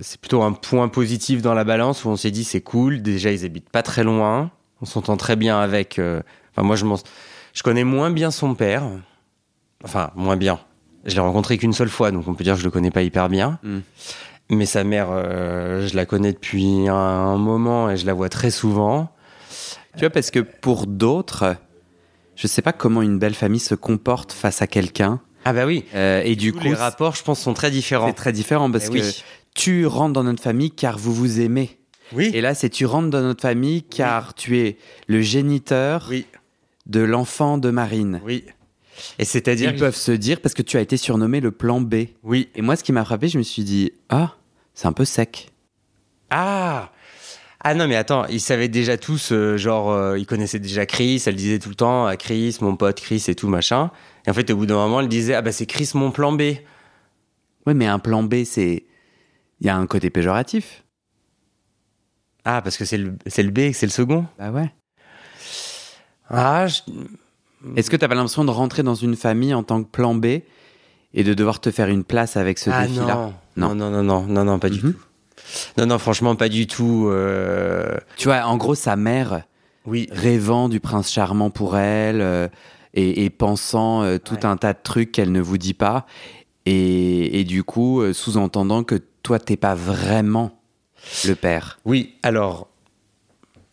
c'est 0.00 0.20
plutôt 0.20 0.42
un 0.42 0.52
point 0.52 0.88
positif 0.88 1.42
dans 1.42 1.54
la 1.54 1.64
balance 1.64 2.04
où 2.04 2.08
on 2.08 2.16
s'est 2.16 2.30
dit 2.30 2.44
c'est 2.44 2.60
cool. 2.60 3.02
Déjà, 3.02 3.30
ils 3.30 3.44
habitent 3.44 3.70
pas 3.70 3.82
très 3.82 4.04
loin, 4.04 4.50
on 4.80 4.86
s'entend 4.86 5.18
très 5.18 5.36
bien 5.36 5.60
avec. 5.60 6.00
Enfin, 6.54 6.66
moi, 6.66 6.76
je 6.76 7.62
connais 7.62 7.84
moins 7.84 8.10
bien 8.10 8.30
son 8.30 8.54
père. 8.54 8.84
Enfin, 9.84 10.10
moins 10.14 10.36
bien. 10.36 10.60
Je 11.04 11.14
l'ai 11.14 11.20
rencontré 11.20 11.58
qu'une 11.58 11.72
seule 11.72 11.88
fois, 11.88 12.10
donc 12.10 12.28
on 12.28 12.34
peut 12.34 12.44
dire 12.44 12.54
que 12.54 12.60
je 12.60 12.64
le 12.64 12.70
connais 12.70 12.90
pas 12.90 13.02
hyper 13.02 13.28
bien. 13.28 13.58
Mm. 13.62 13.78
Mais 14.50 14.66
sa 14.66 14.84
mère, 14.84 15.08
euh, 15.10 15.86
je 15.88 15.96
la 15.96 16.04
connais 16.06 16.32
depuis 16.32 16.88
un, 16.88 16.94
un 16.94 17.38
moment 17.38 17.90
et 17.90 17.96
je 17.96 18.06
la 18.06 18.12
vois 18.12 18.28
très 18.28 18.50
souvent. 18.50 19.10
tu 19.94 20.00
vois, 20.00 20.10
parce 20.10 20.30
que 20.30 20.40
pour 20.40 20.86
d'autres, 20.86 21.56
je 22.36 22.46
sais 22.46 22.62
pas 22.62 22.72
comment 22.72 23.02
une 23.02 23.18
belle 23.18 23.34
famille 23.34 23.60
se 23.60 23.74
comporte 23.74 24.32
face 24.32 24.62
à 24.62 24.66
quelqu'un. 24.66 25.20
Ah 25.44 25.52
bah 25.52 25.66
oui. 25.66 25.84
Euh, 25.94 26.22
et 26.24 26.36
du 26.36 26.52
Tous 26.52 26.58
coup, 26.58 26.64
les 26.64 26.74
rapports, 26.74 27.16
je 27.16 27.22
pense, 27.24 27.40
sont 27.40 27.54
très 27.54 27.70
différents. 27.70 28.06
c'est 28.08 28.12
très 28.12 28.32
différent 28.32 28.70
parce 28.70 28.86
Eh 28.86 28.90
que 28.90 28.98
oui. 29.04 29.24
tu 29.54 29.86
rentres 29.86 30.12
dans 30.12 30.22
notre 30.22 30.42
famille 30.42 30.70
car 30.70 30.98
vous 30.98 31.12
vous 31.14 31.40
aimez. 31.40 31.78
Oui. 32.12 32.30
Et 32.34 32.40
là, 32.42 32.54
c'est 32.54 32.68
tu 32.68 32.84
rentres 32.86 33.10
dans 33.10 33.22
notre 33.22 33.40
famille 33.42 33.82
car 33.82 34.34
tu 34.34 34.58
es 34.58 34.76
le 35.08 35.20
géniteur 35.22 36.06
Oui. 36.10 36.26
De 36.86 37.00
l'enfant 37.00 37.58
de 37.58 37.70
Marine. 37.70 38.20
Oui. 38.24 38.44
Et 39.18 39.24
c'est-à-dire. 39.24 39.72
Ils 39.72 39.78
peuvent 39.78 39.96
se 39.96 40.12
dire 40.12 40.40
parce 40.40 40.54
que 40.54 40.62
tu 40.62 40.76
as 40.76 40.80
été 40.80 40.96
surnommé 40.96 41.40
le 41.40 41.50
plan 41.50 41.80
B. 41.80 42.06
Oui. 42.22 42.48
Et 42.54 42.62
moi, 42.62 42.76
ce 42.76 42.84
qui 42.84 42.92
m'a 42.92 43.04
frappé, 43.04 43.28
je 43.28 43.38
me 43.38 43.42
suis 43.42 43.64
dit 43.64 43.92
ah, 44.08 44.34
c'est 44.74 44.86
un 44.86 44.92
peu 44.92 45.04
sec. 45.04 45.50
Ah 46.30 46.90
Ah 47.60 47.74
non, 47.74 47.86
mais 47.88 47.96
attends, 47.96 48.26
ils 48.26 48.40
savaient 48.40 48.68
déjà 48.68 48.96
tous, 48.96 49.32
euh, 49.32 49.56
genre, 49.56 49.90
euh, 49.90 50.18
ils 50.18 50.26
connaissaient 50.26 50.58
déjà 50.58 50.86
Chris, 50.86 51.22
elle 51.26 51.36
disait 51.36 51.58
tout 51.58 51.68
le 51.68 51.74
temps, 51.74 52.06
ah, 52.06 52.16
Chris, 52.16 52.56
mon 52.60 52.76
pote 52.76 53.00
Chris 53.00 53.24
et 53.28 53.34
tout, 53.34 53.48
machin. 53.48 53.90
Et 54.26 54.30
en 54.30 54.34
fait, 54.34 54.50
au 54.50 54.56
bout 54.56 54.66
d'un 54.66 54.76
moment, 54.76 55.00
elle 55.00 55.08
disait, 55.08 55.34
ah 55.34 55.42
bah 55.42 55.52
c'est 55.52 55.66
Chris, 55.66 55.90
mon 55.94 56.10
plan 56.10 56.32
B. 56.32 56.42
Oui, 57.66 57.74
mais 57.74 57.86
un 57.86 57.98
plan 57.98 58.22
B, 58.22 58.44
c'est 58.44 58.84
il 59.60 59.66
y 59.66 59.70
a 59.70 59.76
un 59.76 59.86
côté 59.86 60.10
péjoratif. 60.10 60.84
Ah, 62.44 62.60
parce 62.62 62.76
que 62.76 62.84
c'est 62.84 62.98
le, 62.98 63.16
le 63.24 63.50
B, 63.50 63.70
que 63.70 63.72
c'est 63.74 63.86
le 63.86 63.92
second 63.92 64.26
Bah 64.38 64.50
ouais. 64.50 64.72
Ah, 66.32 66.66
je- 66.66 66.80
Est-ce 67.76 67.90
que 67.90 67.96
tu 67.96 68.04
avais 68.04 68.14
l'impression 68.14 68.44
de 68.44 68.50
rentrer 68.50 68.82
dans 68.82 68.94
une 68.96 69.14
famille 69.16 69.54
en 69.54 69.62
tant 69.62 69.82
que 69.82 69.88
plan 69.88 70.14
B 70.14 70.26
et 71.14 71.24
de 71.24 71.34
devoir 71.34 71.60
te 71.60 71.70
faire 71.70 71.88
une 71.88 72.02
place 72.04 72.36
avec 72.36 72.58
ce 72.58 72.70
ah 72.70 72.82
défi-là 72.86 73.14
non. 73.56 73.74
non, 73.74 73.74
non, 73.74 73.90
non, 73.90 74.02
non, 74.02 74.22
non, 74.26 74.44
non, 74.44 74.58
pas 74.58 74.70
du 74.70 74.82
Mhm. 74.84 74.92
tout. 74.94 74.98
Non, 75.78 75.86
non, 75.86 75.98
franchement, 75.98 76.34
pas 76.36 76.48
du 76.48 76.66
tout. 76.66 77.06
euh, 77.10 77.96
Tu 78.16 78.28
vois, 78.28 78.42
en 78.46 78.56
gros, 78.56 78.74
sa 78.74 78.96
mère 78.96 79.42
Oui, 79.84 80.08
rêvant 80.10 80.68
du 80.68 80.80
prince 80.80 81.10
charmant 81.12 81.50
pour 81.50 81.76
elle 81.76 82.20
euh, 82.20 82.48
et, 82.94 83.24
et 83.24 83.30
pensant 83.30 84.02
euh, 84.02 84.18
tout 84.18 84.34
Ouais. 84.34 84.46
un 84.46 84.56
tas 84.56 84.72
de 84.72 84.78
trucs 84.82 85.12
qu'elle 85.12 85.32
ne 85.32 85.40
vous 85.40 85.58
dit 85.58 85.74
pas 85.74 86.06
et, 86.66 87.40
et 87.40 87.44
du 87.44 87.64
coup 87.64 88.00
euh, 88.00 88.12
sous-entendant 88.12 88.84
que 88.84 88.94
toi 89.24 89.38
t'es 89.40 89.56
pas 89.56 89.74
vraiment 89.74 90.60
le 91.26 91.34
père. 91.34 91.80
Oui, 91.84 92.14
alors, 92.22 92.68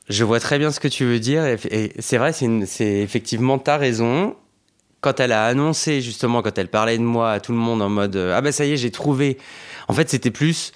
je 0.10 0.24
vois 0.24 0.40
très 0.40 0.58
bien 0.58 0.72
ce 0.72 0.80
que 0.80 0.88
tu 0.88 1.06
veux 1.06 1.20
dire, 1.20 1.46
et, 1.46 1.94
c'est 2.00 2.18
vrai, 2.18 2.34
c'est 2.34 3.00
effectivement 3.02 3.60
ta 3.60 3.78
raison. 3.78 4.36
Quand 5.02 5.20
elle 5.22 5.32
a 5.32 5.46
annoncé, 5.46 6.02
justement, 6.02 6.42
quand 6.42 6.58
elle 6.58 6.68
parlait 6.68 6.98
de 6.98 7.04
moi 7.04 7.32
à 7.32 7.40
tout 7.40 7.54
le 7.54 7.58
monde 7.58 7.82
en 7.82 7.88
mode 7.88 8.18
euh, 8.18 8.36
Ah 8.36 8.42
ben 8.42 8.52
ça 8.52 8.66
y 8.66 8.74
est, 8.74 8.78
j'ai 8.78 8.92
trouvé. 8.92 9.38
En 9.88 9.94
fait, 9.94 10.10
c'était 10.10 10.32
plus 10.32 10.74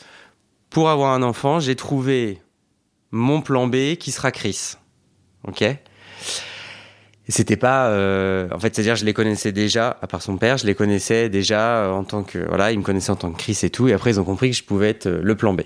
pour 0.70 0.90
avoir 0.90 1.14
un 1.14 1.24
enfant, 1.24 1.60
j'ai 1.60 1.76
trouvé 1.76 2.42
mon 3.12 3.42
plan 3.42 3.68
B 3.68 3.96
qui 3.96 4.12
sera 4.12 4.32
Chris. 4.32 4.76
Ok? 5.48 5.64
C'était 7.30 7.58
pas 7.58 7.88
euh, 7.88 8.50
en 8.52 8.60
fait 8.60 8.76
c'est 8.76 8.82
à 8.82 8.84
dire 8.84 8.96
je 8.98 9.06
les 9.06 9.14
connaissais 9.14 9.54
déjà 9.54 9.98
à 10.02 10.08
part 10.08 10.22
son 10.22 10.36
père 10.36 10.58
je 10.58 10.66
les 10.66 10.76
connaissais 10.76 11.30
déjà 11.30 11.90
en 11.90 12.04
tant 12.04 12.24
que 12.24 12.38
voilà 12.38 12.74
ils 12.74 12.78
me 12.78 12.84
connaissaient 12.84 13.12
en 13.12 13.16
tant 13.16 13.32
que 13.32 13.38
Chris 13.38 13.58
et 13.64 13.70
tout 13.70 13.88
et 13.88 13.94
après 13.94 14.12
ils 14.12 14.20
ont 14.20 14.26
compris 14.26 14.52
que 14.52 14.58
je 14.58 14.64
pouvais 14.64 14.90
être 14.90 15.08
le 15.08 15.36
plan 15.36 15.54
B 15.54 15.62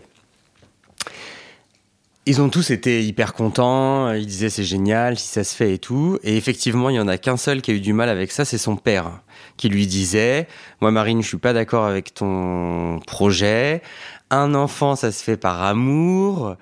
ils 2.27 2.41
ont 2.41 2.49
tous 2.49 2.71
été 2.71 3.03
hyper 3.03 3.33
contents 3.33 4.11
ils 4.11 4.25
disaient 4.25 4.49
c'est 4.49 4.63
génial 4.63 5.17
si 5.17 5.27
ça 5.27 5.43
se 5.43 5.55
fait 5.55 5.73
et 5.73 5.77
tout 5.77 6.19
et 6.23 6.37
effectivement 6.37 6.89
il 6.89 6.97
y 6.97 6.99
en 6.99 7.07
a 7.07 7.17
qu'un 7.17 7.37
seul 7.37 7.61
qui 7.61 7.71
a 7.71 7.73
eu 7.73 7.79
du 7.79 7.93
mal 7.93 8.09
avec 8.09 8.31
ça 8.31 8.45
c'est 8.45 8.57
son 8.57 8.75
père 8.75 9.21
qui 9.55 9.69
lui 9.69 9.87
disait 9.87 10.47
moi 10.81 10.91
Marine 10.91 11.23
je 11.23 11.27
suis 11.27 11.37
pas 11.37 11.53
d'accord 11.53 11.85
avec 11.85 12.13
ton 12.13 12.99
projet 13.07 13.81
un 14.29 14.53
enfant 14.53 14.95
ça 14.95 15.11
se 15.11 15.23
fait 15.23 15.37
par 15.37 15.63
amour 15.63 16.57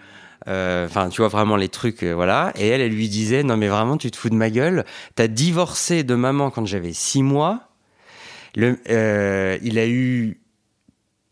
euh, 0.48 0.86
enfin, 0.86 1.10
tu 1.10 1.22
vois 1.22 1.28
vraiment 1.28 1.56
les 1.56 1.70
trucs, 1.70 2.04
euh, 2.04 2.14
voilà. 2.14 2.52
Et 2.56 2.68
elle, 2.68 2.82
elle 2.82 2.92
lui 2.92 3.10
disait, 3.10 3.44
non 3.44 3.58
mais 3.58 3.68
vraiment, 3.68 3.98
tu 3.98 4.12
te 4.12 4.18
fous 4.18 4.30
de 4.30 4.36
ma 4.36 4.50
gueule. 4.50 4.86
T'as 5.16 5.28
divorcé 5.28 6.04
de 6.04 6.16
maman 6.16 6.52
quand 6.52 6.66
j'avais 6.66 6.94
six 6.94 7.24
mois. 7.24 7.70
Euh, 8.58 9.58
il 9.64 9.80
a 9.80 9.88
eu 9.88 10.40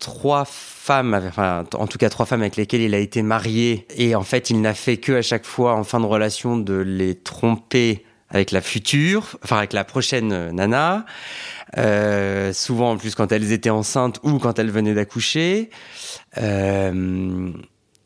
trois 0.04 0.44
femmes, 0.44 1.30
en 1.38 1.86
tout 1.86 1.98
cas 1.98 2.10
trois 2.10 2.26
femmes 2.26 2.42
avec 2.42 2.56
lesquelles 2.56 2.82
il 2.82 2.94
a 2.94 2.98
été 2.98 3.22
marié. 3.22 3.86
Et 3.96 4.14
en 4.14 4.22
fait, 4.22 4.50
il 4.50 4.60
n'a 4.60 4.74
fait 4.74 4.98
que 4.98 5.12
à 5.12 5.22
chaque 5.22 5.46
fois, 5.46 5.74
en 5.74 5.84
fin 5.84 5.98
de 5.98 6.06
relation, 6.06 6.56
de 6.56 6.74
les 6.74 7.14
tromper 7.14 8.04
avec 8.28 8.50
la 8.50 8.60
future, 8.60 9.38
enfin 9.42 9.58
avec 9.58 9.72
la 9.72 9.84
prochaine 9.84 10.50
nana. 10.50 11.06
Euh, 11.76 12.52
souvent 12.52 12.92
en 12.92 12.96
plus 12.96 13.16
quand 13.16 13.32
elles 13.32 13.50
étaient 13.50 13.70
enceintes 13.70 14.20
ou 14.22 14.38
quand 14.38 14.58
elles 14.58 14.70
venaient 14.70 14.94
d'accoucher. 14.94 15.70
Euh, 16.38 17.50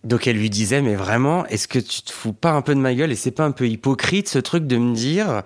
donc 0.05 0.26
elle 0.26 0.37
lui 0.37 0.50
disait, 0.50 0.81
mais 0.81 0.95
vraiment, 0.95 1.45
est-ce 1.47 1.69
que 1.69 1.78
tu 1.78 2.02
te 2.02 2.12
fous 2.12 2.33
pas 2.33 2.52
un 2.52 2.62
peu 2.62 2.75
de 2.75 2.81
ma 2.81 2.95
gueule 2.95 3.11
et 3.11 3.17
c'est 3.17 3.33
pas 3.33 3.45
un 3.45 3.50
peu 3.50 3.69
hypocrite 3.69 4.28
ce 4.28 4.38
truc 4.38 4.67
de 4.67 4.76
me 4.76 4.95
dire, 4.95 5.43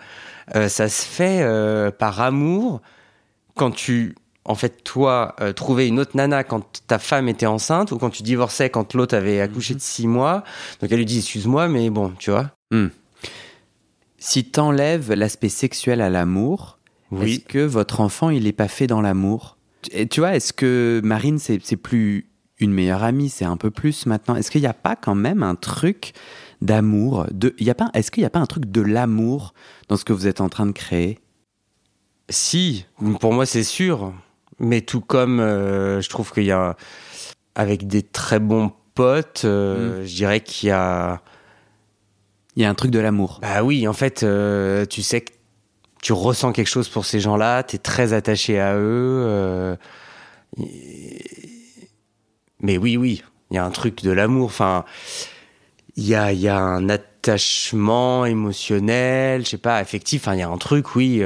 euh, 0.54 0.68
ça 0.68 0.88
se 0.88 1.04
fait 1.04 1.40
euh, 1.42 1.90
par 1.90 2.20
amour 2.20 2.82
quand 3.54 3.70
tu, 3.70 4.14
en 4.44 4.54
fait, 4.56 4.82
toi, 4.82 5.36
euh, 5.40 5.52
trouvais 5.52 5.86
une 5.86 6.00
autre 6.00 6.16
nana 6.16 6.42
quand 6.44 6.82
ta 6.86 6.98
femme 6.98 7.28
était 7.28 7.46
enceinte 7.46 7.92
ou 7.92 7.98
quand 7.98 8.10
tu 8.10 8.22
divorçais 8.22 8.70
quand 8.70 8.94
l'autre 8.94 9.16
avait 9.16 9.40
accouché 9.40 9.74
de 9.74 9.80
six 9.80 10.06
mois. 10.08 10.42
Donc 10.80 10.90
elle 10.90 10.98
lui 10.98 11.04
dit, 11.06 11.18
excuse-moi, 11.18 11.68
mais 11.68 11.90
bon, 11.90 12.12
tu 12.18 12.30
vois. 12.30 12.50
Hmm. 12.72 12.88
Si 14.18 14.44
t'enlèves 14.44 15.12
l'aspect 15.12 15.48
sexuel 15.48 16.00
à 16.00 16.10
l'amour, 16.10 16.78
Oui. 17.10 17.34
est-ce 17.34 17.40
que 17.40 17.58
votre 17.64 18.00
enfant, 18.00 18.30
il 18.30 18.44
n'est 18.44 18.52
pas 18.52 18.68
fait 18.68 18.86
dans 18.86 19.00
l'amour? 19.00 19.56
Et 19.90 20.06
Tu 20.06 20.20
vois, 20.20 20.34
est-ce 20.36 20.52
que 20.52 21.00
Marine, 21.04 21.38
c'est 21.38 21.58
plus 21.76 22.28
une 22.58 22.72
meilleure 22.72 23.02
amie, 23.02 23.28
c'est 23.28 23.44
un 23.44 23.56
peu 23.56 23.70
plus 23.70 24.06
maintenant? 24.06 24.36
Est-ce 24.36 24.50
qu'il 24.50 24.60
n'y 24.60 24.66
a 24.68 24.74
pas 24.74 24.94
quand 24.96 25.16
même 25.16 25.42
un 25.42 25.56
truc 25.56 26.12
d'amour 26.60 27.26
de, 27.32 27.54
y 27.58 27.70
a 27.70 27.74
pas, 27.74 27.90
Est-ce 27.94 28.10
qu'il 28.12 28.22
n'y 28.22 28.26
a 28.26 28.30
pas 28.30 28.38
un 28.38 28.46
truc 28.46 28.66
de 28.70 28.80
l'amour 28.80 29.54
dans 29.88 29.96
ce 29.96 30.04
que 30.04 30.12
vous 30.12 30.28
êtes 30.28 30.40
en 30.40 30.48
train 30.48 30.66
de 30.66 30.72
créer? 30.72 31.18
Si, 32.28 32.86
pour 33.20 33.32
moi 33.32 33.44
c'est 33.46 33.64
sûr. 33.64 34.12
Mais 34.62 34.80
tout 34.80 35.00
comme 35.02 35.40
euh, 35.40 36.00
je 36.00 36.08
trouve 36.08 36.32
qu'il 36.32 36.44
y 36.44 36.52
a, 36.52 36.76
avec 37.54 37.86
des 37.86 38.02
très 38.02 38.38
bons 38.38 38.72
potes, 38.94 39.42
euh, 39.44 40.04
je 40.06 40.14
dirais 40.14 40.40
qu'il 40.40 40.68
y 40.68 40.72
a 40.72 41.20
Il 42.56 42.62
y 42.62 42.64
a 42.64 42.70
un 42.70 42.74
truc 42.74 42.90
de 42.90 42.98
l'amour. 43.00 43.38
Bah 43.42 43.62
oui, 43.64 43.86
en 43.88 43.92
fait, 43.92 44.22
euh, 44.22 44.86
tu 44.86 45.02
sais 45.02 45.20
que 45.22 45.32
tu 46.02 46.12
ressens 46.12 46.52
quelque 46.52 46.68
chose 46.68 46.88
pour 46.88 47.04
ces 47.04 47.18
gens-là, 47.20 47.62
tu 47.62 47.76
es 47.76 47.78
très 47.78 48.12
attaché 48.12 48.58
à 48.60 48.76
eux. 48.76 49.76
et- 50.58 51.24
Mais 52.60 52.78
oui, 52.78 52.96
oui, 52.96 53.22
il 53.50 53.54
y 53.56 53.58
a 53.58 53.64
un 53.64 53.70
truc 53.70 54.02
de 54.02 54.10
l'amour. 54.10 54.46
Enfin, 54.46 54.84
il 55.96 56.06
y 56.06 56.14
a, 56.14 56.32
y 56.32 56.48
a 56.48 56.58
un 56.58 56.88
attachement 56.88 58.24
émotionnel, 58.26 59.44
je 59.44 59.50
sais 59.50 59.58
pas, 59.58 59.76
affectif. 59.78 60.22
Enfin, 60.22 60.34
il 60.34 60.40
y 60.40 60.42
a 60.42 60.48
un 60.48 60.58
truc, 60.58 60.94
oui. 60.94 61.22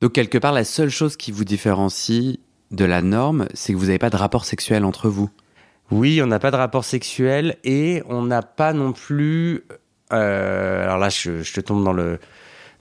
Donc 0.00 0.12
quelque 0.12 0.38
part, 0.38 0.52
la 0.52 0.64
seule 0.64 0.90
chose 0.90 1.16
qui 1.16 1.30
vous 1.32 1.44
différencie 1.44 2.38
de 2.70 2.84
la 2.84 3.02
norme, 3.02 3.46
c'est 3.54 3.72
que 3.72 3.78
vous 3.78 3.86
n'avez 3.86 3.98
pas 3.98 4.10
de 4.10 4.16
rapport 4.16 4.44
sexuel 4.44 4.84
entre 4.84 5.08
vous. 5.08 5.30
Oui, 5.90 6.20
on 6.22 6.26
n'a 6.26 6.38
pas 6.38 6.50
de 6.50 6.56
rapport 6.56 6.84
sexuel 6.84 7.56
et 7.64 8.02
on 8.08 8.22
n'a 8.22 8.42
pas 8.42 8.72
non 8.72 8.92
plus. 8.92 9.64
euh, 10.12 10.82
alors 10.84 10.98
là, 10.98 11.08
je, 11.08 11.42
je 11.42 11.52
te 11.52 11.60
tombe 11.60 11.84
dans 11.84 11.92
le 11.92 12.18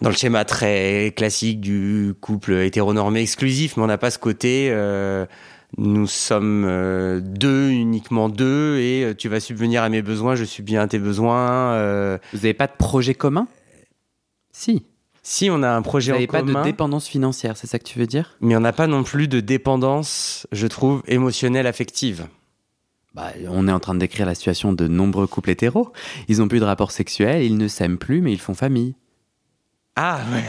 dans 0.01 0.09
le 0.09 0.15
schéma 0.15 0.43
très 0.43 1.13
classique 1.15 1.61
du 1.61 2.13
couple 2.19 2.53
hétéronormé 2.53 3.21
exclusif, 3.21 3.77
mais 3.77 3.83
on 3.83 3.87
n'a 3.87 3.97
pas 3.97 4.11
ce 4.11 4.19
côté. 4.19 4.69
euh, 4.71 5.25
nous 5.77 6.07
sommes 6.07 6.65
euh, 6.67 7.19
deux, 7.19 7.69
uniquement 7.69 8.29
deux, 8.29 8.77
et 8.79 9.13
tu 9.17 9.27
vas 9.27 9.39
subvenir 9.39 9.81
à 9.81 9.89
mes 9.89 10.01
besoins, 10.01 10.35
je 10.35 10.43
subviens 10.45 10.81
à 10.81 10.87
tes 10.87 10.99
besoins. 10.99 11.73
euh. 11.73 12.17
Vous 12.31 12.39
n'avez 12.39 12.53
pas 12.53 12.67
de 12.67 12.73
projet 12.77 13.15
commun? 13.15 13.47
Si. 14.51 14.85
Si 15.25 15.49
on 15.49 15.63
a 15.63 15.69
un 15.69 15.77
Vous 15.77 15.83
projet 15.83 16.11
en 16.11 16.15
n'avez 16.15 16.27
pas 16.27 16.41
de 16.41 16.47
commun, 16.47 16.63
dépendance 16.63 17.07
financière, 17.07 17.55
c'est 17.55 17.65
ça 17.67 17.79
que 17.79 17.85
tu 17.85 17.97
veux 17.97 18.07
dire? 18.07 18.35
Mais 18.41 18.55
on 18.57 18.59
n'a 18.59 18.73
pas 18.73 18.87
non 18.87 19.03
plus 19.03 19.29
de 19.29 19.39
dépendance, 19.39 20.45
je 20.51 20.67
trouve, 20.67 21.01
émotionnelle, 21.07 21.65
affective. 21.65 22.27
bah, 23.15 23.31
On 23.49 23.67
est 23.69 23.71
en 23.71 23.79
train 23.79 23.93
de 23.93 23.99
décrire 23.99 24.25
la 24.25 24.35
situation 24.35 24.73
de 24.73 24.87
nombreux 24.87 25.25
couples 25.27 25.51
hétéros. 25.51 25.93
Ils 26.27 26.39
n'ont 26.39 26.49
plus 26.49 26.59
de 26.59 26.65
rapport 26.65 26.91
sexuel, 26.91 27.43
ils 27.43 27.57
ne 27.57 27.69
s'aiment 27.69 27.97
plus, 27.97 28.19
mais 28.21 28.33
ils 28.33 28.39
font 28.41 28.53
famille. 28.53 28.95
Ah, 29.95 30.19
ouais. 30.33 30.43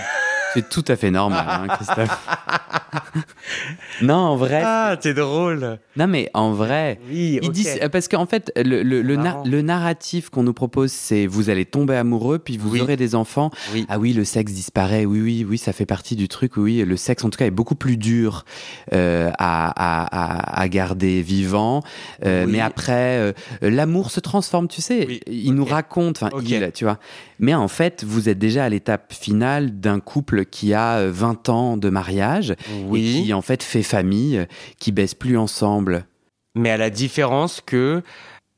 C'est 0.55 0.69
tout 0.69 0.85
à 0.89 0.97
fait 0.97 1.11
normal, 1.13 1.47
hein, 1.49 1.69
Christophe. 1.69 2.29
non, 4.02 4.14
en 4.14 4.37
vrai. 4.37 4.62
ah, 4.64 4.96
t'es 5.00 5.14
drôle. 5.14 5.78
Non, 5.96 6.07
mais 6.07 6.30
en 6.35 6.52
vrai. 6.52 6.98
Oui, 7.09 7.38
Ils 7.42 7.50
disent, 7.50 7.78
parce 7.92 8.09
qu'en 8.09 8.26
fait, 8.26 8.52
le, 8.57 8.83
le- 8.83 9.02
le 9.02 9.16
na- 9.16 9.22
Marrant. 9.22 9.44
le 9.46 9.62
narratif 9.62 10.30
qu'on 10.30 10.42
nous 10.42 10.52
propose, 10.52 10.92
c'est 10.92 11.26
vous 11.26 11.50
allez 11.50 11.64
tomber 11.64 11.96
amoureux, 11.96 12.38
puis 12.38 12.57
vous 12.57 12.70
Oui. 12.72 12.80
aurez 12.80 12.96
des 12.96 13.14
enfants. 13.14 13.50
Oui. 13.72 13.87
Ah 13.88 13.98
oui, 13.98 14.12
le 14.12 14.24
sexe 14.24 14.52
disparaît. 14.52 15.04
Oui, 15.04 15.20
oui, 15.20 15.46
oui, 15.48 15.59
ça 15.59 15.72
fait 15.72 15.87
partie 15.87 16.16
du 16.16 16.28
truc. 16.28 16.57
Oui, 16.57 16.85
le 16.85 16.96
sexe, 16.96 17.24
en 17.24 17.30
tout 17.30 17.38
cas, 17.38 17.46
est 17.46 17.50
beaucoup 17.50 17.74
plus 17.76 17.96
dur 17.96 18.44
euh, 18.92 19.30
à, 19.38 19.68
à- 19.76 20.61
à- 20.62 20.68
garder 20.68 21.22
vivant. 21.22 21.83
Euh. 22.24 22.46
Mais 22.48 22.61
après, 22.61 23.18
euh, 23.18 23.33
l'amour 23.62 24.11
se 24.11 24.20
transforme, 24.20 24.66
tu 24.68 24.80
sais. 24.83 25.20
Il 25.26 25.54
nous 25.54 25.64
raconte, 25.64 26.22
enfin, 26.22 26.30
Ok. 26.37 26.48
il, 26.48 26.70
tu 26.74 26.85
vois. 26.85 26.98
Mais 27.38 27.55
en 27.55 27.68
fait, 27.68 28.05
vous 28.05 28.29
êtes 28.29 28.38
déjà 28.38 28.64
à 28.64 28.68
l'étape 28.68 29.12
finale 29.12 29.81
d'un 29.81 30.01
couple 30.01 30.44
qui 30.44 30.73
a 30.75 30.99
euh, 30.99 31.11
20 31.12 31.49
ans 31.49 31.77
de 31.77 31.88
mariage 31.90 32.55
et 32.94 33.01
qui, 33.03 33.33
en 33.33 33.42
fait, 33.42 33.62
fait 33.62 33.83
famille, 33.83 34.38
euh, 34.38 34.47
qui 34.79 34.92
baisse 34.92 35.14
plus 35.14 35.37
ensemble. 35.38 36.07
mais 36.55 36.70
à 36.70 36.77
la 36.77 36.90
différence 36.90 37.61
que 37.61 38.03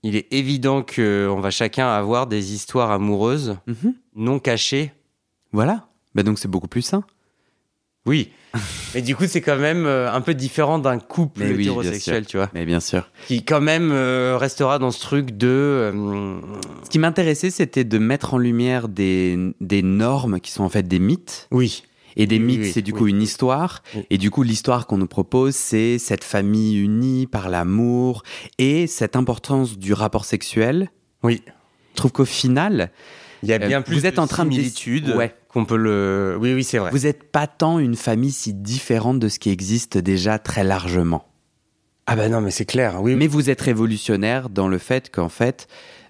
il 0.02 0.14
est 0.16 0.26
évident 0.32 0.82
que 0.82 1.26
on 1.30 1.40
va 1.40 1.50
chacun 1.50 1.88
avoir 1.88 2.26
des 2.26 2.52
histoires 2.54 2.90
amoureuses 2.90 3.56
Mhm. 3.66 3.94
non 4.14 4.38
cachées. 4.38 4.92
Voilà. 5.52 5.88
Bah 6.14 6.22
donc, 6.22 6.38
c'est 6.38 6.48
beaucoup 6.48 6.68
plus 6.68 6.82
sain. 6.82 7.02
Oui. 8.06 8.30
mais 8.94 9.02
du 9.02 9.14
coup, 9.14 9.24
c'est 9.26 9.40
quand 9.42 9.58
même 9.58 9.84
euh, 9.84 10.10
un 10.10 10.20
peu 10.22 10.32
différent 10.32 10.78
d'un 10.78 10.98
couple 10.98 11.40
Mais 11.44 11.50
hétérosexuel, 11.60 12.24
tu 12.26 12.36
vois, 12.38 12.48
Mais 12.54 12.64
bien 12.64 12.80
sûr. 12.80 13.10
qui 13.26 13.44
quand 13.44 13.60
même 13.60 13.90
euh, 13.92 14.36
restera 14.38 14.78
dans 14.78 14.90
ce 14.90 15.00
truc 15.00 15.36
de 15.36 15.46
euh, 15.48 16.38
Ce 16.84 16.88
qui 16.88 16.98
m'intéressait, 16.98 17.50
c'était 17.50 17.84
de 17.84 17.98
mettre 17.98 18.32
en 18.34 18.38
lumière 18.38 18.88
des, 18.88 19.36
des 19.60 19.82
normes 19.82 20.40
qui 20.40 20.50
sont 20.52 20.64
en 20.64 20.68
fait 20.70 20.84
des 20.88 20.98
mythes. 21.00 21.48
oui, 21.50 21.82
Et 22.16 22.26
des 22.26 22.36
Oui, 22.38 22.44
mythes, 22.44 22.60
oui, 22.62 22.70
c'est 22.72 22.80
du 22.82 22.94
coup 22.94 23.08
une 23.08 23.20
histoire. 23.20 23.82
Et 24.08 24.16
du 24.16 24.30
coup, 24.30 24.42
l'histoire 24.42 24.86
qu'on 24.86 24.96
nous 24.96 25.06
propose, 25.08 25.54
c'est 25.54 25.98
cette 25.98 26.24
famille 26.24 26.78
unie 26.78 27.26
par 27.26 27.50
l'amour 27.50 28.22
et 28.58 28.86
cette 28.86 29.16
importance 29.16 29.76
du 29.76 29.92
rapport 29.92 30.24
sexuel. 30.24 30.90
oui. 31.22 31.42
Je 31.92 31.98
trouve 31.98 32.12
qu'au 32.12 32.24
final, 32.26 32.90
Il 33.42 33.48
y 33.48 33.52
a 33.54 33.56
Euh, 33.56 33.66
bien 33.68 33.80
plus 33.82 33.94
vous 33.96 34.06
êtes 34.06 34.16
de 34.16 34.20
en 34.20 34.26
train 34.26 34.44
de 34.44 34.50
dé- 34.50 34.56
similitudes 34.56 35.14
Ouais. 35.16 35.34
Qu'on 35.56 35.64
peut 35.64 35.78
le. 35.78 36.36
Oui, 36.38 36.52
oui, 36.52 36.62
c'est 36.64 36.76
vrai. 36.76 36.90
vous 36.90 37.00
n'êtes 37.00 37.30
pas 37.32 37.46
tant 37.46 37.78
une 37.78 37.96
famille 37.96 38.30
si 38.30 38.52
différente 38.52 39.18
de 39.18 39.28
ce 39.30 39.38
qui 39.38 39.48
existe 39.48 39.96
déjà 39.96 40.38
très 40.38 40.64
largement. 40.64 41.24
Ah 42.06 42.14
bah 42.14 42.28
non, 42.28 42.42
mais 42.42 42.50
c'est 42.50 42.66
clair. 42.66 43.00
Oui, 43.02 43.14
Mais 43.16 43.26
vous 43.26 43.48
êtes 43.48 43.62
révolutionnaire 43.62 44.50
dans 44.50 44.68
le 44.68 44.76
fait 44.76 45.10
qu'en 45.10 45.30
fait, 45.30 45.66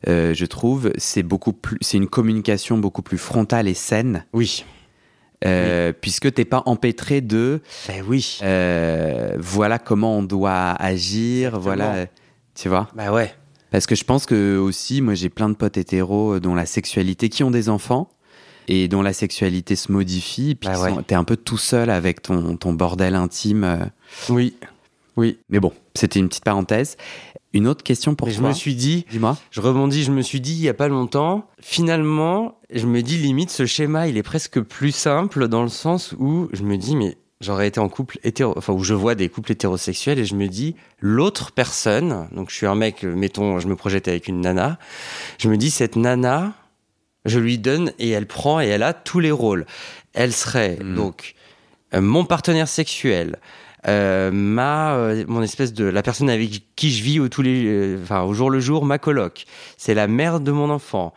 euh, 0.09 0.35
je 0.35 0.45
trouve, 0.47 0.91
c'est 0.99 1.23
beaucoup 1.23 1.53
plus, 1.53 1.79
c'est 1.81 1.97
une 1.97 2.09
communication 2.09 2.77
beaucoup 2.77 3.03
plus 3.03 3.19
frontale 3.19 3.69
et 3.69 3.75
saine. 3.75 4.25
oui. 4.33 4.65
Euh, 5.45 5.93
puisque 5.93 6.33
t'es 6.33 6.47
pas 6.47 6.63
empêtré 6.65 7.21
de 7.21 7.61
Ben 7.89 8.03
oui. 8.09 8.39
euh, 8.43 9.37
voilà 9.39 9.79
comment 9.79 10.17
on 10.17 10.23
doit 10.23 10.71
agir, 10.71 11.49
Exactement. 11.57 11.63
voilà, 11.63 12.07
tu 12.55 12.71
vois. 12.71 12.89
Bah 12.97 13.13
ouais. 13.13 13.33
Parce 13.71 13.87
que 13.87 13.95
je 13.95 14.05
pense 14.05 14.25
que 14.25 14.57
aussi, 14.57 15.03
moi 15.03 15.13
j'ai 15.13 15.29
plein 15.29 15.51
de 15.51 15.55
potes 15.55 15.77
hétéros 15.77 16.37
euh, 16.37 16.41
dont 16.41 16.55
la 16.55 16.65
sexualité, 16.65 17.29
qui 17.29 17.45
ont 17.45 17.51
des 17.51 17.69
enfants 17.69 18.09
et 18.69 18.89
dont 18.89 19.03
la 19.03 19.13
sexualité 19.13 19.77
se 19.77 19.93
modifie, 19.93 20.55
puis 20.55 20.69
qui 20.71 20.77
ouais. 20.77 20.93
t'es 21.07 21.15
un 21.15 21.25
peu 21.25 21.37
tout 21.37 21.59
seul 21.59 21.91
avec 21.91 22.23
ton, 22.23 22.57
ton 22.57 22.73
bordel 22.73 23.15
intime. 23.15 23.65
euh. 23.65 23.85
Oui. 24.29 24.55
Oui. 25.17 25.39
Mais 25.49 25.61
bon, 25.61 25.73
c'était 25.95 26.19
une 26.19 26.29
petite 26.29 26.45
parenthèse. 26.45 26.97
Une 27.53 27.69
autre 27.69 27.83
question 27.85 28.15
pour 28.15 28.27
Mais 28.27 28.35
je 28.35 28.41
toi. 28.41 28.49
me 28.49 28.55
suis 28.55 28.75
dit, 28.75 29.07
Dis-moi. 29.11 29.37
je 29.51 29.61
rebondis, 29.63 30.03
je 30.03 30.13
me 30.13 30.21
suis 30.21 30.41
dit 30.43 30.53
il 30.53 30.61
y 30.61 30.69
a 30.69 30.75
pas 30.75 30.89
longtemps, 30.89 31.49
finalement, 31.63 32.59
je 32.71 32.87
me 32.87 33.01
dis 33.03 33.17
limite 33.17 33.51
ce 33.51 33.65
schéma, 33.65 34.09
il 34.09 34.17
est 34.19 34.23
presque 34.23 34.61
plus 34.61 34.93
simple 34.93 35.49
dans 35.49 35.63
le 35.63 35.69
sens 35.71 36.15
où 36.19 36.49
je 36.53 36.63
me 36.65 36.77
dis 36.77 36.97
mais 36.97 37.17
j'aurais 37.41 37.69
été 37.69 37.81
en 37.81 37.89
couple 37.89 38.19
hétéro, 38.25 38.53
enfin 38.57 38.73
où 38.75 38.83
je 38.85 38.93
vois 38.93 39.15
des 39.15 39.29
couples 39.31 39.53
hétérosexuels 39.53 40.19
et 40.19 40.25
je 40.27 40.35
me 40.35 40.49
dis 40.49 40.75
l'autre 41.01 41.53
personne, 41.53 42.29
donc 42.33 42.51
je 42.51 42.57
suis 42.57 42.67
un 42.67 42.75
mec, 42.75 43.05
mettons, 43.05 43.59
je 43.59 43.69
me 43.69 43.77
projette 43.77 44.09
avec 44.09 44.29
une 44.29 44.41
nana, 44.43 44.79
je 45.39 45.49
me 45.49 45.57
dis 45.57 45.71
cette 45.71 45.97
nana, 45.97 46.53
Je 47.27 47.39
lui 47.39 47.59
donne 47.59 47.93
et 47.99 48.11
elle 48.11 48.27
prend 48.27 48.61
et 48.61 48.67
elle 48.67 48.83
a 48.83 48.93
tous 48.95 49.21
les 49.21 49.31
rôles. 49.31 49.67
Elle 50.15 50.33
serait 50.33 50.79
Mm. 50.81 50.95
donc 50.95 51.35
euh, 51.95 52.01
mon 52.01 52.25
partenaire 52.25 52.69
sexuel, 52.69 53.39
euh, 53.87 54.31
ma 54.33 54.95
euh, 54.95 55.25
mon 55.29 55.43
espèce 55.43 55.73
de 55.73 55.85
la 55.85 56.03
personne 56.03 56.29
avec 56.29 56.63
qui 56.75 56.91
je 56.91 57.03
vis 57.03 57.21
au 57.21 57.29
tous 57.29 57.43
les 57.43 57.97
enfin 58.03 58.23
au 58.23 58.35
jour 58.35 58.51
le 58.51 58.59
jour 58.59 58.85
ma 58.85 58.99
coloc 58.99 59.45
c'est 59.77 59.95
la 59.95 60.09
mère 60.09 60.41
de 60.41 60.51
mon 60.51 60.71
enfant 60.71 61.15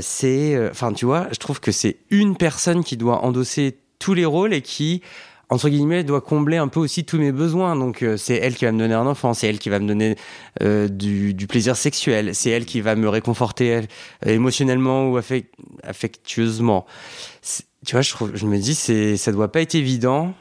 c'est 0.00 0.68
enfin 0.70 0.92
tu 0.92 1.06
vois 1.06 1.28
je 1.32 1.38
trouve 1.38 1.60
que 1.60 1.72
c'est 1.72 1.96
une 2.10 2.36
personne 2.36 2.84
qui 2.84 2.96
doit 2.96 3.24
endosser 3.24 3.78
tous 3.98 4.12
les 4.12 4.26
rôles 4.26 4.52
et 4.52 4.60
qui 4.60 5.02
entre 5.50 5.68
guillemets 5.68 6.04
doit 6.04 6.20
combler 6.20 6.56
un 6.56 6.68
peu 6.68 6.80
aussi 6.80 7.04
tous 7.04 7.18
mes 7.18 7.32
besoins. 7.32 7.76
Donc 7.76 8.02
euh, 8.02 8.16
c'est 8.16 8.36
elle 8.36 8.54
qui 8.54 8.64
va 8.64 8.72
me 8.72 8.78
donner 8.78 8.94
un 8.94 9.06
enfant 9.06 9.34
c'est 9.34 9.48
elle 9.48 9.58
qui 9.58 9.68
va 9.68 9.78
me 9.78 9.86
donner 9.86 10.16
euh, 10.62 10.88
du, 10.88 11.34
plaisir 11.48 11.76
sexuel 11.76 12.34
c'est 12.34 12.50
elle 12.50 12.66
qui 12.66 12.80
va 12.80 12.94
me 12.94 13.08
réconforter 13.08 13.74
euh, 13.74 13.82
émotionnellement 14.26 15.08
ou 15.08 15.18
affec- 15.18 15.52
affectueusement. 15.82 16.86
Tu 17.86 17.92
vois 17.92 18.02
je 18.02 18.46
me 18.46 18.58
dis 18.58 18.74
c'est 18.74 19.16
ça 19.16 19.32
doit 19.32 19.50
pas 19.50 19.60
être 19.60 19.74
évident. 19.74 20.34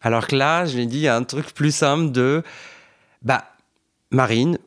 Alors 0.00 0.26
que 0.26 0.36
là, 0.36 0.64
je 0.64 0.78
ai 0.78 0.86
dit, 0.86 0.98
il 0.98 1.02
y 1.02 1.08
a 1.08 1.16
un 1.16 1.24
truc 1.24 1.52
plus 1.52 1.74
simple 1.74 2.10
de, 2.10 2.42
bah, 3.22 3.44
Marine, 4.10 4.58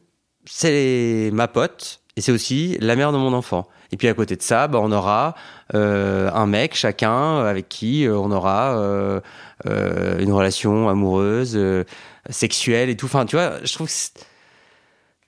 c'est 0.45 1.31
ma 1.33 1.47
pote 1.47 2.01
et 2.15 2.21
c'est 2.21 2.31
aussi 2.31 2.77
la 2.79 2.95
mère 2.95 3.11
de 3.11 3.17
mon 3.17 3.33
enfant. 3.33 3.67
Et 3.93 3.97
puis 3.97 4.07
à 4.07 4.15
côté 4.15 4.35
de 4.35 4.41
ça, 4.41 4.67
bah, 4.67 4.79
on 4.81 4.91
aura 4.91 5.35
euh, 5.75 6.31
un 6.33 6.47
mec 6.47 6.73
chacun 6.73 7.37
avec 7.45 7.69
qui 7.69 8.07
euh, 8.07 8.17
on 8.17 8.31
aura 8.31 8.75
euh, 8.79 9.21
euh, 9.67 10.17
une 10.17 10.31
relation 10.31 10.89
amoureuse, 10.89 11.53
euh, 11.55 11.83
sexuelle 12.31 12.89
et 12.89 12.97
tout. 12.97 13.05
Enfin, 13.05 13.27
tu 13.27 13.35
vois, 13.35 13.63
je 13.63 13.71
trouve 13.71 13.85
que 13.85 13.93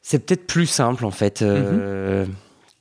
c'est- 0.01 0.19
peut-être 0.25 0.47
plus 0.47 0.65
simple 0.65 1.05
en 1.05 1.11
fait 1.11 1.43
euh, 1.43 2.25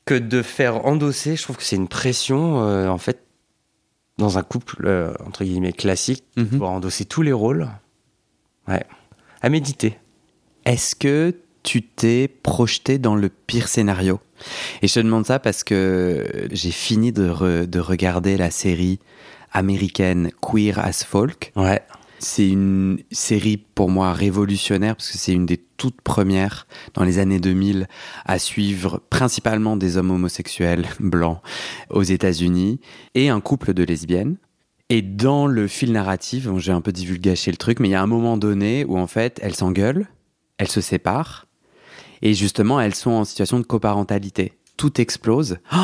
que 0.07 0.15
de 0.15 0.41
faire 0.41 0.87
endosser. 0.87 1.37
Je 1.37 1.43
trouve 1.43 1.59
que 1.59 1.63
c'est 1.65 1.77
une 1.77 1.89
pression 1.89 2.63
euh, 2.65 2.89
en 2.89 2.99
fait 2.99 3.21
dans 4.17 4.39
un 4.39 4.43
couple 4.43 4.87
euh, 4.87 5.13
entre 5.27 5.45
guillemets 5.45 5.73
classique 5.73 6.25
Mhm. 6.39 6.59
pour 6.59 6.71
endosser 6.71 7.05
tous 7.05 7.21
les 7.23 7.33
rôles. 7.33 7.69
Ouais. 8.69 8.85
À 9.43 9.51
méditer. 9.51 9.99
Est-ce 10.65 10.95
que 10.97 11.35
tu 11.63 11.83
t'es 11.83 12.27
projeté 12.29 12.97
dans 12.99 13.17
le 13.17 13.29
pire 13.29 13.69
scénario? 13.69 14.19
Et 14.83 14.89
je 14.89 14.95
te 14.95 15.01
demande 15.01 15.27
ça 15.27 15.39
parce 15.39 15.65
que 15.65 16.27
j'ai 16.53 16.71
fini 16.71 17.13
de, 17.13 17.29
re- 17.29 17.67
de 17.67 17.79
regarder 17.81 18.37
la 18.37 18.51
série 18.51 18.99
américaine 19.53 20.31
Queer 20.41 20.79
as 20.79 21.05
Folk. 21.05 21.53
Ouais. 21.57 21.83
C'est 22.21 22.49
une 22.49 23.01
série 23.11 23.59
pour 23.59 23.91
moi 23.91 24.13
révolutionnaire 24.15 24.97
parce 24.97 25.11
que 25.11 25.19
c'est 25.19 25.33
une 25.35 25.47
des 25.47 25.59
toutes 25.77 26.01
premières 26.01 26.67
dans 26.95 27.05
les 27.05 27.19
années 27.19 27.39
2000 27.41 27.87
à 28.25 28.39
suivre 28.39 29.03
principalement 29.11 29.77
des 29.77 29.97
hommes 29.99 30.11
homosexuels 30.11 30.87
blancs 31.01 31.41
aux 31.91 32.03
États-Unis 32.03 32.81
et 33.15 33.29
un 33.29 33.41
couple 33.41 33.75
de 33.75 33.85
lesbiennes. 33.85 34.37
Et 34.91 35.03
dans 35.03 35.47
le 35.47 35.67
fil 35.67 35.93
narratif, 35.93 36.47
bon, 36.47 36.59
j'ai 36.59 36.73
un 36.73 36.81
peu 36.81 36.93
divulgaché 36.93 37.51
le 37.51 37.57
truc, 37.57 37.81
mais 37.81 37.89
il 37.89 37.93
y 37.93 37.97
a 37.97 38.03
un 38.03 38.07
moment 38.07 38.37
donné 38.37 38.85
où 38.87 38.99
en 38.99 39.07
fait 39.07 39.39
elles 39.43 39.55
s'engueulent, 39.55 40.07
elles 40.59 40.69
se 40.69 40.81
séparent 40.81 41.47
et 42.25 42.35
justement 42.35 42.81
elles 42.81 42.95
sont 42.97 43.13
en 43.13 43.25
situation 43.25 43.61
de 43.61 43.65
coparentalité. 43.65 44.55
Tout 44.77 45.01
explose 45.01 45.59
Oh 45.73 45.77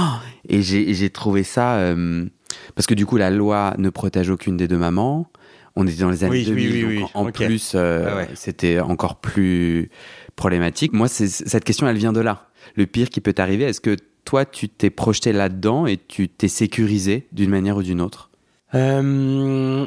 et 0.49 0.63
j'ai 0.63 1.11
trouvé 1.11 1.45
ça 1.45 1.77
euh, 1.77 2.27
parce 2.75 2.87
que 2.89 2.95
du 2.95 3.07
coup 3.07 3.17
la 3.17 3.31
loi 3.31 3.75
ne 3.79 3.91
protège 3.91 4.31
aucune 4.31 4.57
des 4.57 4.67
deux 4.67 4.79
mamans. 4.79 5.31
On 5.77 5.87
était 5.87 6.01
dans 6.01 6.11
les 6.11 6.25
années 6.25 6.33
Oui, 6.33 6.47
oui, 6.49 6.69
2000, 6.69 6.85
oui, 6.87 6.99
donc 6.99 7.05
oui. 7.05 7.11
en 7.15 7.31
plus 7.31 7.73
euh, 7.77 8.17
ouais. 8.17 8.29
c'était 8.35 8.81
encore 8.81 9.21
plus 9.21 9.89
problématique. 10.35 10.93
Moi, 10.93 11.07
cette 11.07 11.65
question, 11.65 11.87
elle 11.87 11.97
vient 11.97 12.13
de 12.13 12.21
là. 12.21 12.49
Le 12.75 12.87
pire 12.87 13.09
qui 13.09 13.21
peut 13.21 13.33
t'arriver, 13.33 13.65
est-ce 13.65 13.81
que 13.81 13.97
toi, 14.25 14.45
tu 14.45 14.69
t'es 14.69 14.91
projeté 14.91 15.33
là-dedans 15.33 15.87
et 15.87 15.97
tu 15.97 16.29
t'es 16.29 16.49
sécurisé 16.49 17.29
d'une 17.31 17.51
manière 17.51 17.77
ou 17.77 17.83
d'une 17.83 18.01
autre? 18.01 18.31
Euh, 18.75 19.87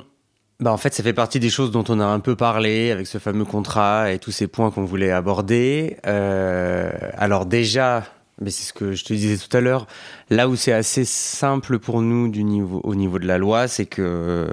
bah 0.63 0.71
en 0.71 0.77
fait, 0.77 0.93
ça 0.93 1.03
fait 1.03 1.13
partie 1.13 1.41
des 1.41 1.49
choses 1.49 1.71
dont 1.71 1.83
on 1.89 1.99
a 1.99 2.05
un 2.05 2.21
peu 2.21 2.37
parlé 2.37 2.89
avec 2.89 3.05
ce 3.05 3.17
fameux 3.17 3.43
contrat 3.43 4.13
et 4.13 4.17
tous 4.17 4.31
ces 4.31 4.47
points 4.47 4.71
qu'on 4.71 4.85
voulait 4.85 5.11
aborder. 5.11 5.97
Euh, 6.07 6.89
alors 7.17 7.45
déjà, 7.45 8.05
mais 8.39 8.49
c'est 8.49 8.63
ce 8.63 8.71
que 8.71 8.93
je 8.93 9.03
te 9.03 9.13
disais 9.13 9.37
tout 9.37 9.55
à 9.55 9.59
l'heure, 9.59 9.87
là 10.29 10.47
où 10.47 10.55
c'est 10.55 10.71
assez 10.71 11.03
simple 11.03 11.79
pour 11.79 12.01
nous 12.01 12.29
du 12.29 12.45
niveau, 12.45 12.79
au 12.85 12.95
niveau 12.95 13.19
de 13.19 13.27
la 13.27 13.37
loi, 13.37 13.67
c'est 13.67 13.85
que 13.85 14.01
euh, 14.01 14.47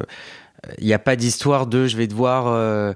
il 0.78 0.86
n'y 0.86 0.92
a 0.92 0.98
pas 0.98 1.14
d'histoire 1.14 1.68
de 1.68 1.86
je 1.86 1.96
vais 1.96 2.08
devoir, 2.08 2.48
euh, 2.48 2.92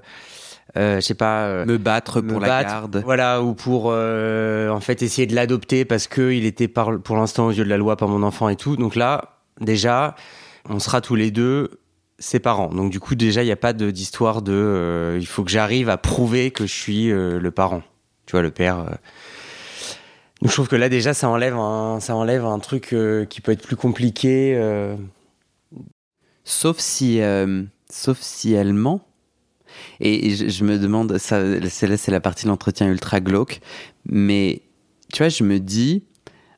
euh, 0.75 0.97
je 0.97 1.01
sais 1.01 1.13
pas, 1.13 1.45
euh, 1.45 1.65
Me 1.65 1.77
battre 1.77 2.21
me 2.21 2.33
pour 2.33 2.41
la 2.41 2.47
battre, 2.49 2.69
garde 2.69 3.01
Voilà, 3.05 3.41
ou 3.41 3.53
pour 3.53 3.91
euh, 3.91 4.69
en 4.69 4.81
fait 4.81 5.01
essayer 5.01 5.25
de 5.25 5.35
l'adopter 5.35 5.85
parce 5.85 6.07
que 6.07 6.33
il 6.33 6.45
était 6.45 6.67
par, 6.67 6.99
pour 6.99 7.15
l'instant 7.15 7.45
aux 7.45 7.51
yeux 7.51 7.63
de 7.63 7.69
la 7.69 7.77
loi 7.77 7.95
pas 7.95 8.07
mon 8.07 8.23
enfant 8.23 8.49
et 8.49 8.57
tout. 8.57 8.75
Donc 8.75 8.95
là, 8.95 9.39
déjà, 9.61 10.15
on 10.69 10.79
sera 10.79 10.99
tous 10.99 11.15
les 11.15 11.31
deux 11.31 11.79
ses 12.19 12.39
parents. 12.39 12.69
Donc 12.69 12.91
du 12.91 12.99
coup, 12.99 13.15
déjà, 13.15 13.43
il 13.43 13.45
n'y 13.45 13.51
a 13.51 13.57
pas 13.57 13.73
d'histoire 13.73 14.41
de, 14.41 14.53
euh, 14.53 15.17
il 15.19 15.27
faut 15.27 15.43
que 15.43 15.51
j'arrive 15.51 15.89
à 15.89 15.97
prouver 15.97 16.51
que 16.51 16.65
je 16.65 16.73
suis 16.73 17.11
euh, 17.11 17.39
le 17.39 17.51
parent. 17.51 17.83
Tu 18.25 18.31
vois, 18.31 18.41
le 18.41 18.51
père. 18.51 18.79
euh. 18.79 18.95
Donc 20.41 20.49
je 20.49 20.53
trouve 20.53 20.67
que 20.67 20.75
là 20.75 20.89
déjà, 20.89 21.13
ça 21.13 21.29
enlève 21.29 21.55
un, 21.55 21.99
ça 21.99 22.15
enlève 22.15 22.45
un 22.45 22.59
truc 22.59 22.95
qui 23.29 23.41
peut 23.41 23.51
être 23.51 23.63
plus 23.63 23.75
compliqué. 23.75 24.59
Sauf 26.43 26.77
si, 26.79 27.19
sauf 27.89 28.19
si 28.19 28.53
elle 28.53 28.73
ment. 28.73 29.01
Et 29.99 30.35
je, 30.35 30.47
je 30.47 30.63
me 30.63 30.77
demande, 30.77 31.17
ça, 31.17 31.41
c'est 31.69 31.87
là, 31.87 31.97
c'est 31.97 32.11
la 32.11 32.19
partie 32.19 32.45
de 32.45 32.49
l'entretien 32.49 32.87
ultra 32.87 33.19
glauque. 33.19 33.59
Mais 34.05 34.61
tu 35.11 35.19
vois, 35.19 35.29
je 35.29 35.43
me 35.43 35.59
dis, 35.59 36.03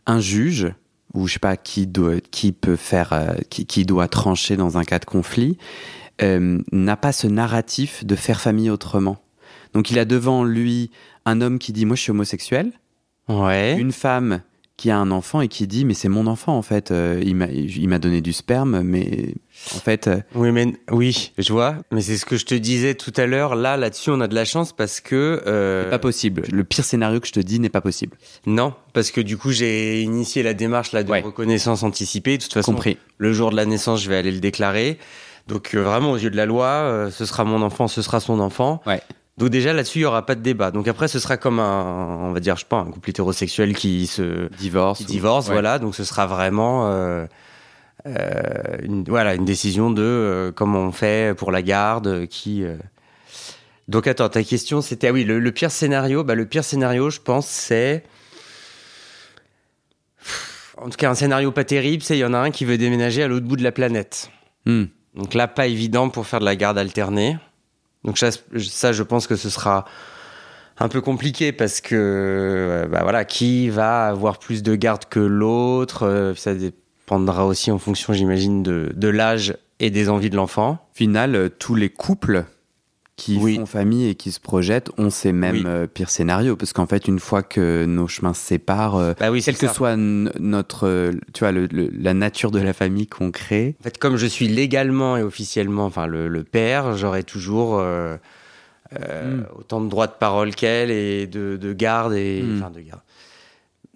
un 0.06 0.20
juge, 0.20 0.74
ou 1.14 1.28
je 1.28 1.34
sais 1.34 1.40
pas 1.40 1.58
qui 1.58 1.88
doit, 1.88 2.20
qui 2.32 2.52
peut 2.52 2.76
faire, 2.76 3.14
euh, 3.14 3.34
qui, 3.50 3.66
qui 3.66 3.86
doit 3.86 4.08
trancher 4.08 4.58
dans 4.58 4.78
un 4.78 4.84
cas 4.84 5.00
de 5.00 5.06
conflit, 5.06 5.58
euh, 6.22 6.62
n'a 6.72 6.98
pas 6.98 7.12
ce 7.12 7.28
narratif 7.28 8.06
de 8.06 8.16
faire 8.16 8.42
famille 8.42 8.70
autrement. 8.70 9.18
Donc 9.74 9.92
il 9.92 10.00
a 10.00 10.06
devant 10.06 10.44
lui 10.44 10.92
un 11.26 11.42
homme 11.42 11.60
qui 11.60 11.74
dit, 11.74 11.86
moi 11.86 11.96
je 11.96 12.02
suis 12.02 12.12
homosexuel, 12.12 12.72
Ouais. 13.30 13.76
une 13.78 13.92
femme 13.92 14.42
qui 14.78 14.92
a 14.92 14.98
un 14.98 15.10
enfant 15.12 15.42
et 15.42 15.48
qui 15.48 15.66
dit 15.68 15.84
mais 15.86 15.94
c'est 15.96 16.08
mon 16.08 16.28
enfant 16.28 16.56
en 16.58 16.62
fait 16.62 16.92
Euh, 16.92 17.22
il 17.26 17.36
m'a 17.90 18.00
donné 18.00 18.22
du 18.22 18.32
sperme 18.32 18.82
mais 18.84 19.34
en 19.76 19.80
fait 19.80 20.08
euh, 20.08 20.18
Oui, 20.36 20.52
mais 20.52 20.74
oui, 20.92 21.32
je 21.40 21.52
vois. 21.52 21.78
Mais 21.92 22.02
c'est 22.02 22.16
ce 22.18 22.26
que 22.26 22.38
je 22.38 22.46
te 22.46 22.54
disais 22.56 22.94
tout 22.94 23.12
à 23.18 23.26
l'heure. 23.26 23.56
Là, 23.56 23.76
là-dessus, 23.76 24.12
on 24.12 24.22
a 24.22 24.28
de 24.28 24.36
la 24.36 24.46
chance 24.46 24.74
parce 24.74 25.02
que 25.02 25.42
euh, 25.48 25.84
c'est 25.86 25.90
pas 25.90 26.00
possible 26.00 26.44
le 26.52 26.64
pire 26.64 26.86
scénario 26.86 27.20
que 27.20 27.28
je 27.28 27.34
te 27.34 27.40
dis 27.40 27.60
n'est 27.60 27.70
pas 27.70 27.82
possible 27.82 28.16
non, 28.46 28.74
parce 28.94 29.10
que 29.12 29.20
du 29.20 29.36
coup, 29.38 29.52
j'ai 29.52 30.02
initié 30.04 30.44
la 30.44 30.54
démarche 30.54 30.92
là 30.92 31.04
de 31.04 31.10
Ouais. 31.12 31.22
reconnaissance 31.22 31.82
anticipée. 31.84 32.38
De 32.38 32.44
toute 32.44 32.54
façon, 32.54 32.72
compris 32.74 32.98
le 33.18 33.34
jour 33.34 33.50
de 33.52 33.56
la 33.56 33.66
naissance, 33.66 34.02
je 34.04 34.10
vais 34.10 34.16
aller 34.18 34.32
le 34.32 34.40
déclarer. 34.40 35.00
Donc 35.48 35.74
euh, 35.74 35.82
vraiment, 35.84 36.12
aux 36.12 36.18
yeux 36.18 36.30
de 36.30 36.36
la 36.38 36.46
loi, 36.46 36.66
euh, 36.68 37.10
ce 37.10 37.26
sera 37.26 37.44
mon 37.46 37.62
enfant, 37.62 37.88
ce 37.88 38.02
sera 38.02 38.20
son 38.20 38.40
enfant. 38.40 38.82
Ouais. 38.86 39.02
Donc 39.38 39.50
déjà 39.50 39.72
là-dessus, 39.72 40.00
il 40.00 40.02
y 40.02 40.06
aura 40.06 40.26
pas 40.26 40.34
de 40.36 40.42
débat. 40.42 40.72
Donc 40.72 40.88
après, 40.88 41.08
ce 41.08 41.20
sera 41.20 41.38
comme 41.38 41.60
un, 41.60 42.18
on 42.24 42.32
va 42.32 42.40
dire, 42.40 42.56
je 42.56 42.62
sais 42.62 42.68
pas, 42.68 42.78
un 42.78 42.86
couple 42.86 43.12
hétérosexuel 43.12 43.76
qui 43.76 44.08
se 44.08 44.50
divorce 44.58 45.00
qui 45.00 45.04
ou- 45.06 45.08
divorce, 45.08 45.48
ouais. 45.48 45.54
voilà. 45.54 45.78
Donc 45.78 45.94
ce 45.96 46.04
sera 46.04 46.26
vraiment, 46.26 46.88
euh, 46.88 47.26
euh, 48.08 48.78
une, 48.82 49.04
voilà, 49.04 49.36
une 49.36 49.46
décision 49.46 49.92
de 49.92 50.02
euh, 50.02 50.52
comment 50.52 50.80
on 50.80 50.92
fait 50.92 51.38
pour 51.38 51.52
la 51.52 51.62
garde, 51.62 52.26
qui. 52.26 52.64
Donc 53.88 54.08
attends, 54.08 54.28
ta 54.28 54.44
question 54.44 54.82
c'était 54.82 55.08
ah 55.08 55.14
oui, 55.14 55.24
le, 55.24 55.40
le 55.40 55.52
pire 55.52 55.72
scénario. 55.72 56.24
Bah 56.24 56.36
le 56.36 56.46
pire 56.46 56.64
scénario, 56.64 57.10
je 57.10 57.22
pense, 57.22 57.48
c'est 57.48 58.04
en 60.78 60.90
tout 60.90 60.98
cas 60.98 61.10
un 61.12 61.16
scénario 61.16 61.52
pas 61.52 61.64
terrible. 61.64 62.04
C'est 62.04 62.18
il 62.18 62.22
y 62.22 62.26
en 62.26 62.34
a 62.34 62.40
un 62.40 62.52
qui 62.52 62.66
veut 62.66 62.78
déménager 62.78 63.22
à 63.24 63.28
l'autre 63.28 63.46
bout 63.46 63.56
de 63.56 63.64
la 63.64 63.72
planète. 63.72 64.32
Hmm. 64.66 64.86
Donc 65.16 65.34
là, 65.34 65.48
pas 65.48 65.68
évident 65.68 66.10
pour 66.10 66.28
faire 66.28 66.40
de 66.40 66.46
la 66.46 66.56
garde 66.56 66.78
alternée. 66.78 67.38
Donc 68.08 68.18
ça, 68.18 68.30
ça, 68.58 68.94
je 68.94 69.04
pense 69.04 69.28
que 69.28 69.36
ce 69.36 69.50
sera 69.50 69.86
un 70.80 70.88
peu 70.88 71.02
compliqué 71.02 71.52
parce 71.52 71.82
que, 71.82 71.96
euh, 71.96 72.88
bah 72.88 73.02
voilà, 73.04 73.26
qui 73.26 73.70
va 73.70 74.08
avoir 74.08 74.40
plus 74.40 74.64
de 74.64 74.76
garde 74.76 75.06
que 75.10 75.20
l'autre 75.20 76.04
euh, 76.04 76.34
Ça 76.34 76.56
dépendra 76.56 77.46
aussi 77.46 77.70
en 77.70 77.80
fonction, 77.80 78.14
j'imagine, 78.14 78.64
de, 78.64 78.94
de 78.96 79.08
l'âge 79.10 79.58
et 79.80 79.90
des 79.90 80.08
envies 80.08 80.30
de 80.30 80.38
l'enfant. 80.38 80.80
Final 80.94 81.36
euh, 81.36 81.50
tous 81.50 81.76
les 81.76 81.90
couples 81.90 82.46
qui 83.18 83.38
Oui. 83.42 83.56
font 83.56 83.66
famille 83.66 84.08
et 84.08 84.16
qui 84.16 84.32
se 84.32 84.40
projettent 84.40 84.92
ont 85.00 85.10
ces 85.10 85.32
mêmes 85.34 85.56
Oui. 85.56 85.64
euh, 85.66 85.88
pires 85.88 86.10
scénarios 86.12 86.56
parce 86.56 86.72
qu'en 86.72 86.86
fait 86.86 87.08
une 87.08 87.20
fois 87.20 87.42
que 87.44 87.84
nos 87.86 88.08
chemins 88.08 88.34
se 88.36 88.42
séparent 88.46 88.96
euh, 88.98 89.14
Bah 89.20 89.32
oui, 89.32 89.42
quelle 89.44 89.58
que 89.58 89.68
ça. 89.68 89.74
soit 89.74 89.96
notre 89.98 90.88
euh, 90.88 91.12
tu 91.34 91.40
vois 91.40 91.52
le- 91.52 91.66
le- 91.66 91.90
la 92.00 92.14
nature 92.14 92.52
de 92.52 92.60
la 92.60 92.74
famille 92.74 93.08
qu'on 93.08 93.32
crée 93.32 93.76
En 93.80 93.84
fait, 93.84 93.98
comme 93.98 94.18
je 94.18 94.28
suis 94.28 94.48
légalement 94.48 95.18
et 95.18 95.24
officiellement, 95.24 95.86
enfin 95.86 96.06
le, 96.06 96.28
le 96.28 96.44
père, 96.44 96.96
j'aurai 96.96 97.24
toujours 97.24 97.84
Mm. 98.94 99.44
autant 99.58 99.82
de 99.82 99.90
droits 99.90 100.08
de 100.08 100.14
parole 100.18 100.56
qu'elle 100.56 100.92
et 100.92 101.28
de, 101.28 101.58
de 101.58 101.74
garde 101.74 102.14
et 102.14 102.42
Mm. 102.42 102.58
enfin 102.62 102.70
de 102.70 102.80
garde. 102.80 103.02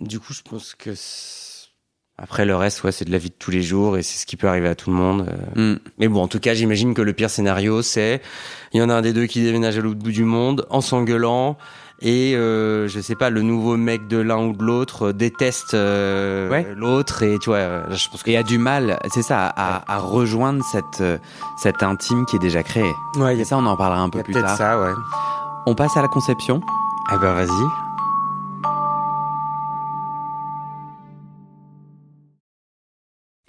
Du 0.01 0.19
coup, 0.19 0.34
je 0.34 0.41
pense 0.41 0.75
que 0.75 0.91
Après, 2.21 2.45
le 2.45 2.55
reste, 2.55 2.84
ouais, 2.84 2.91
c'est 2.91 3.05
de 3.05 3.12
la 3.12 3.17
vie 3.17 3.29
de 3.29 3.36
tous 3.38 3.49
les 3.49 3.63
jours 3.63 3.97
et 3.97 4.03
c'est 4.03 4.19
ce 4.19 4.25
qui 4.27 4.38
peut 4.38 4.47
arriver 4.47 4.69
à 4.69 4.75
tout 4.75 4.91
le 4.91 4.95
monde. 4.95 5.27
Euh. 5.57 5.73
Mm. 5.73 5.79
Mais 5.97 6.07
bon, 6.07 6.21
en 6.21 6.27
tout 6.27 6.39
cas, 6.39 6.53
j'imagine 6.53 6.93
que 6.93 7.01
le 7.01 7.13
pire 7.13 7.29
scénario, 7.29 7.81
c'est 7.81 8.21
il 8.73 8.79
y 8.79 8.84
en 8.84 8.89
a 8.89 8.93
un 8.93 9.01
des 9.01 9.12
deux 9.12 9.25
qui 9.25 9.41
déménage 9.41 9.77
à 9.77 9.81
l'autre 9.81 9.99
bout 9.99 10.12
du 10.12 10.23
monde 10.23 10.65
en 10.69 10.81
s'engueulant 10.81 11.57
et 12.01 12.36
euh, 12.36 12.88
je 12.88 12.99
sais 12.99 13.15
pas 13.15 13.29
le 13.29 13.41
nouveau 13.41 13.77
mec 13.77 14.07
de 14.07 14.17
l'un 14.17 14.38
ou 14.38 14.53
de 14.53 14.63
l'autre 14.63 15.10
euh, 15.10 15.13
déteste 15.13 15.75
euh, 15.75 16.73
l'autre 16.75 17.21
et 17.21 17.38
tu 17.39 17.51
vois 17.51 17.89
je 17.91 18.10
pense 18.10 18.23
qu'il 18.23 18.36
a 18.36 18.43
du 18.43 18.57
mal 18.57 18.97
c'est 19.13 19.21
ça 19.21 19.45
à, 19.45 19.84
à, 19.93 19.99
rejoindre 19.99 20.63
cette 20.63 21.03
cette 21.57 21.84
intime 21.84 22.25
qui 22.25 22.38
est 22.38 22.39
déjà 22.39 22.63
créée 22.63 22.91
ouais 23.17 23.38
et 23.38 23.45
ça 23.45 23.57
on 23.57 23.65
en 23.67 23.77
parlera 23.77 24.01
un 24.01 24.10
peu 24.10 24.23
plus 24.23 24.34
tard 24.34 24.57
ça 24.57 24.81
ouais 24.81 24.93
on 25.67 25.75
passe 25.75 25.95
à 25.95 26.01
la 26.01 26.07
conception 26.07 26.62
eh 27.13 27.17
ben 27.19 27.34
vas-y 27.34 27.81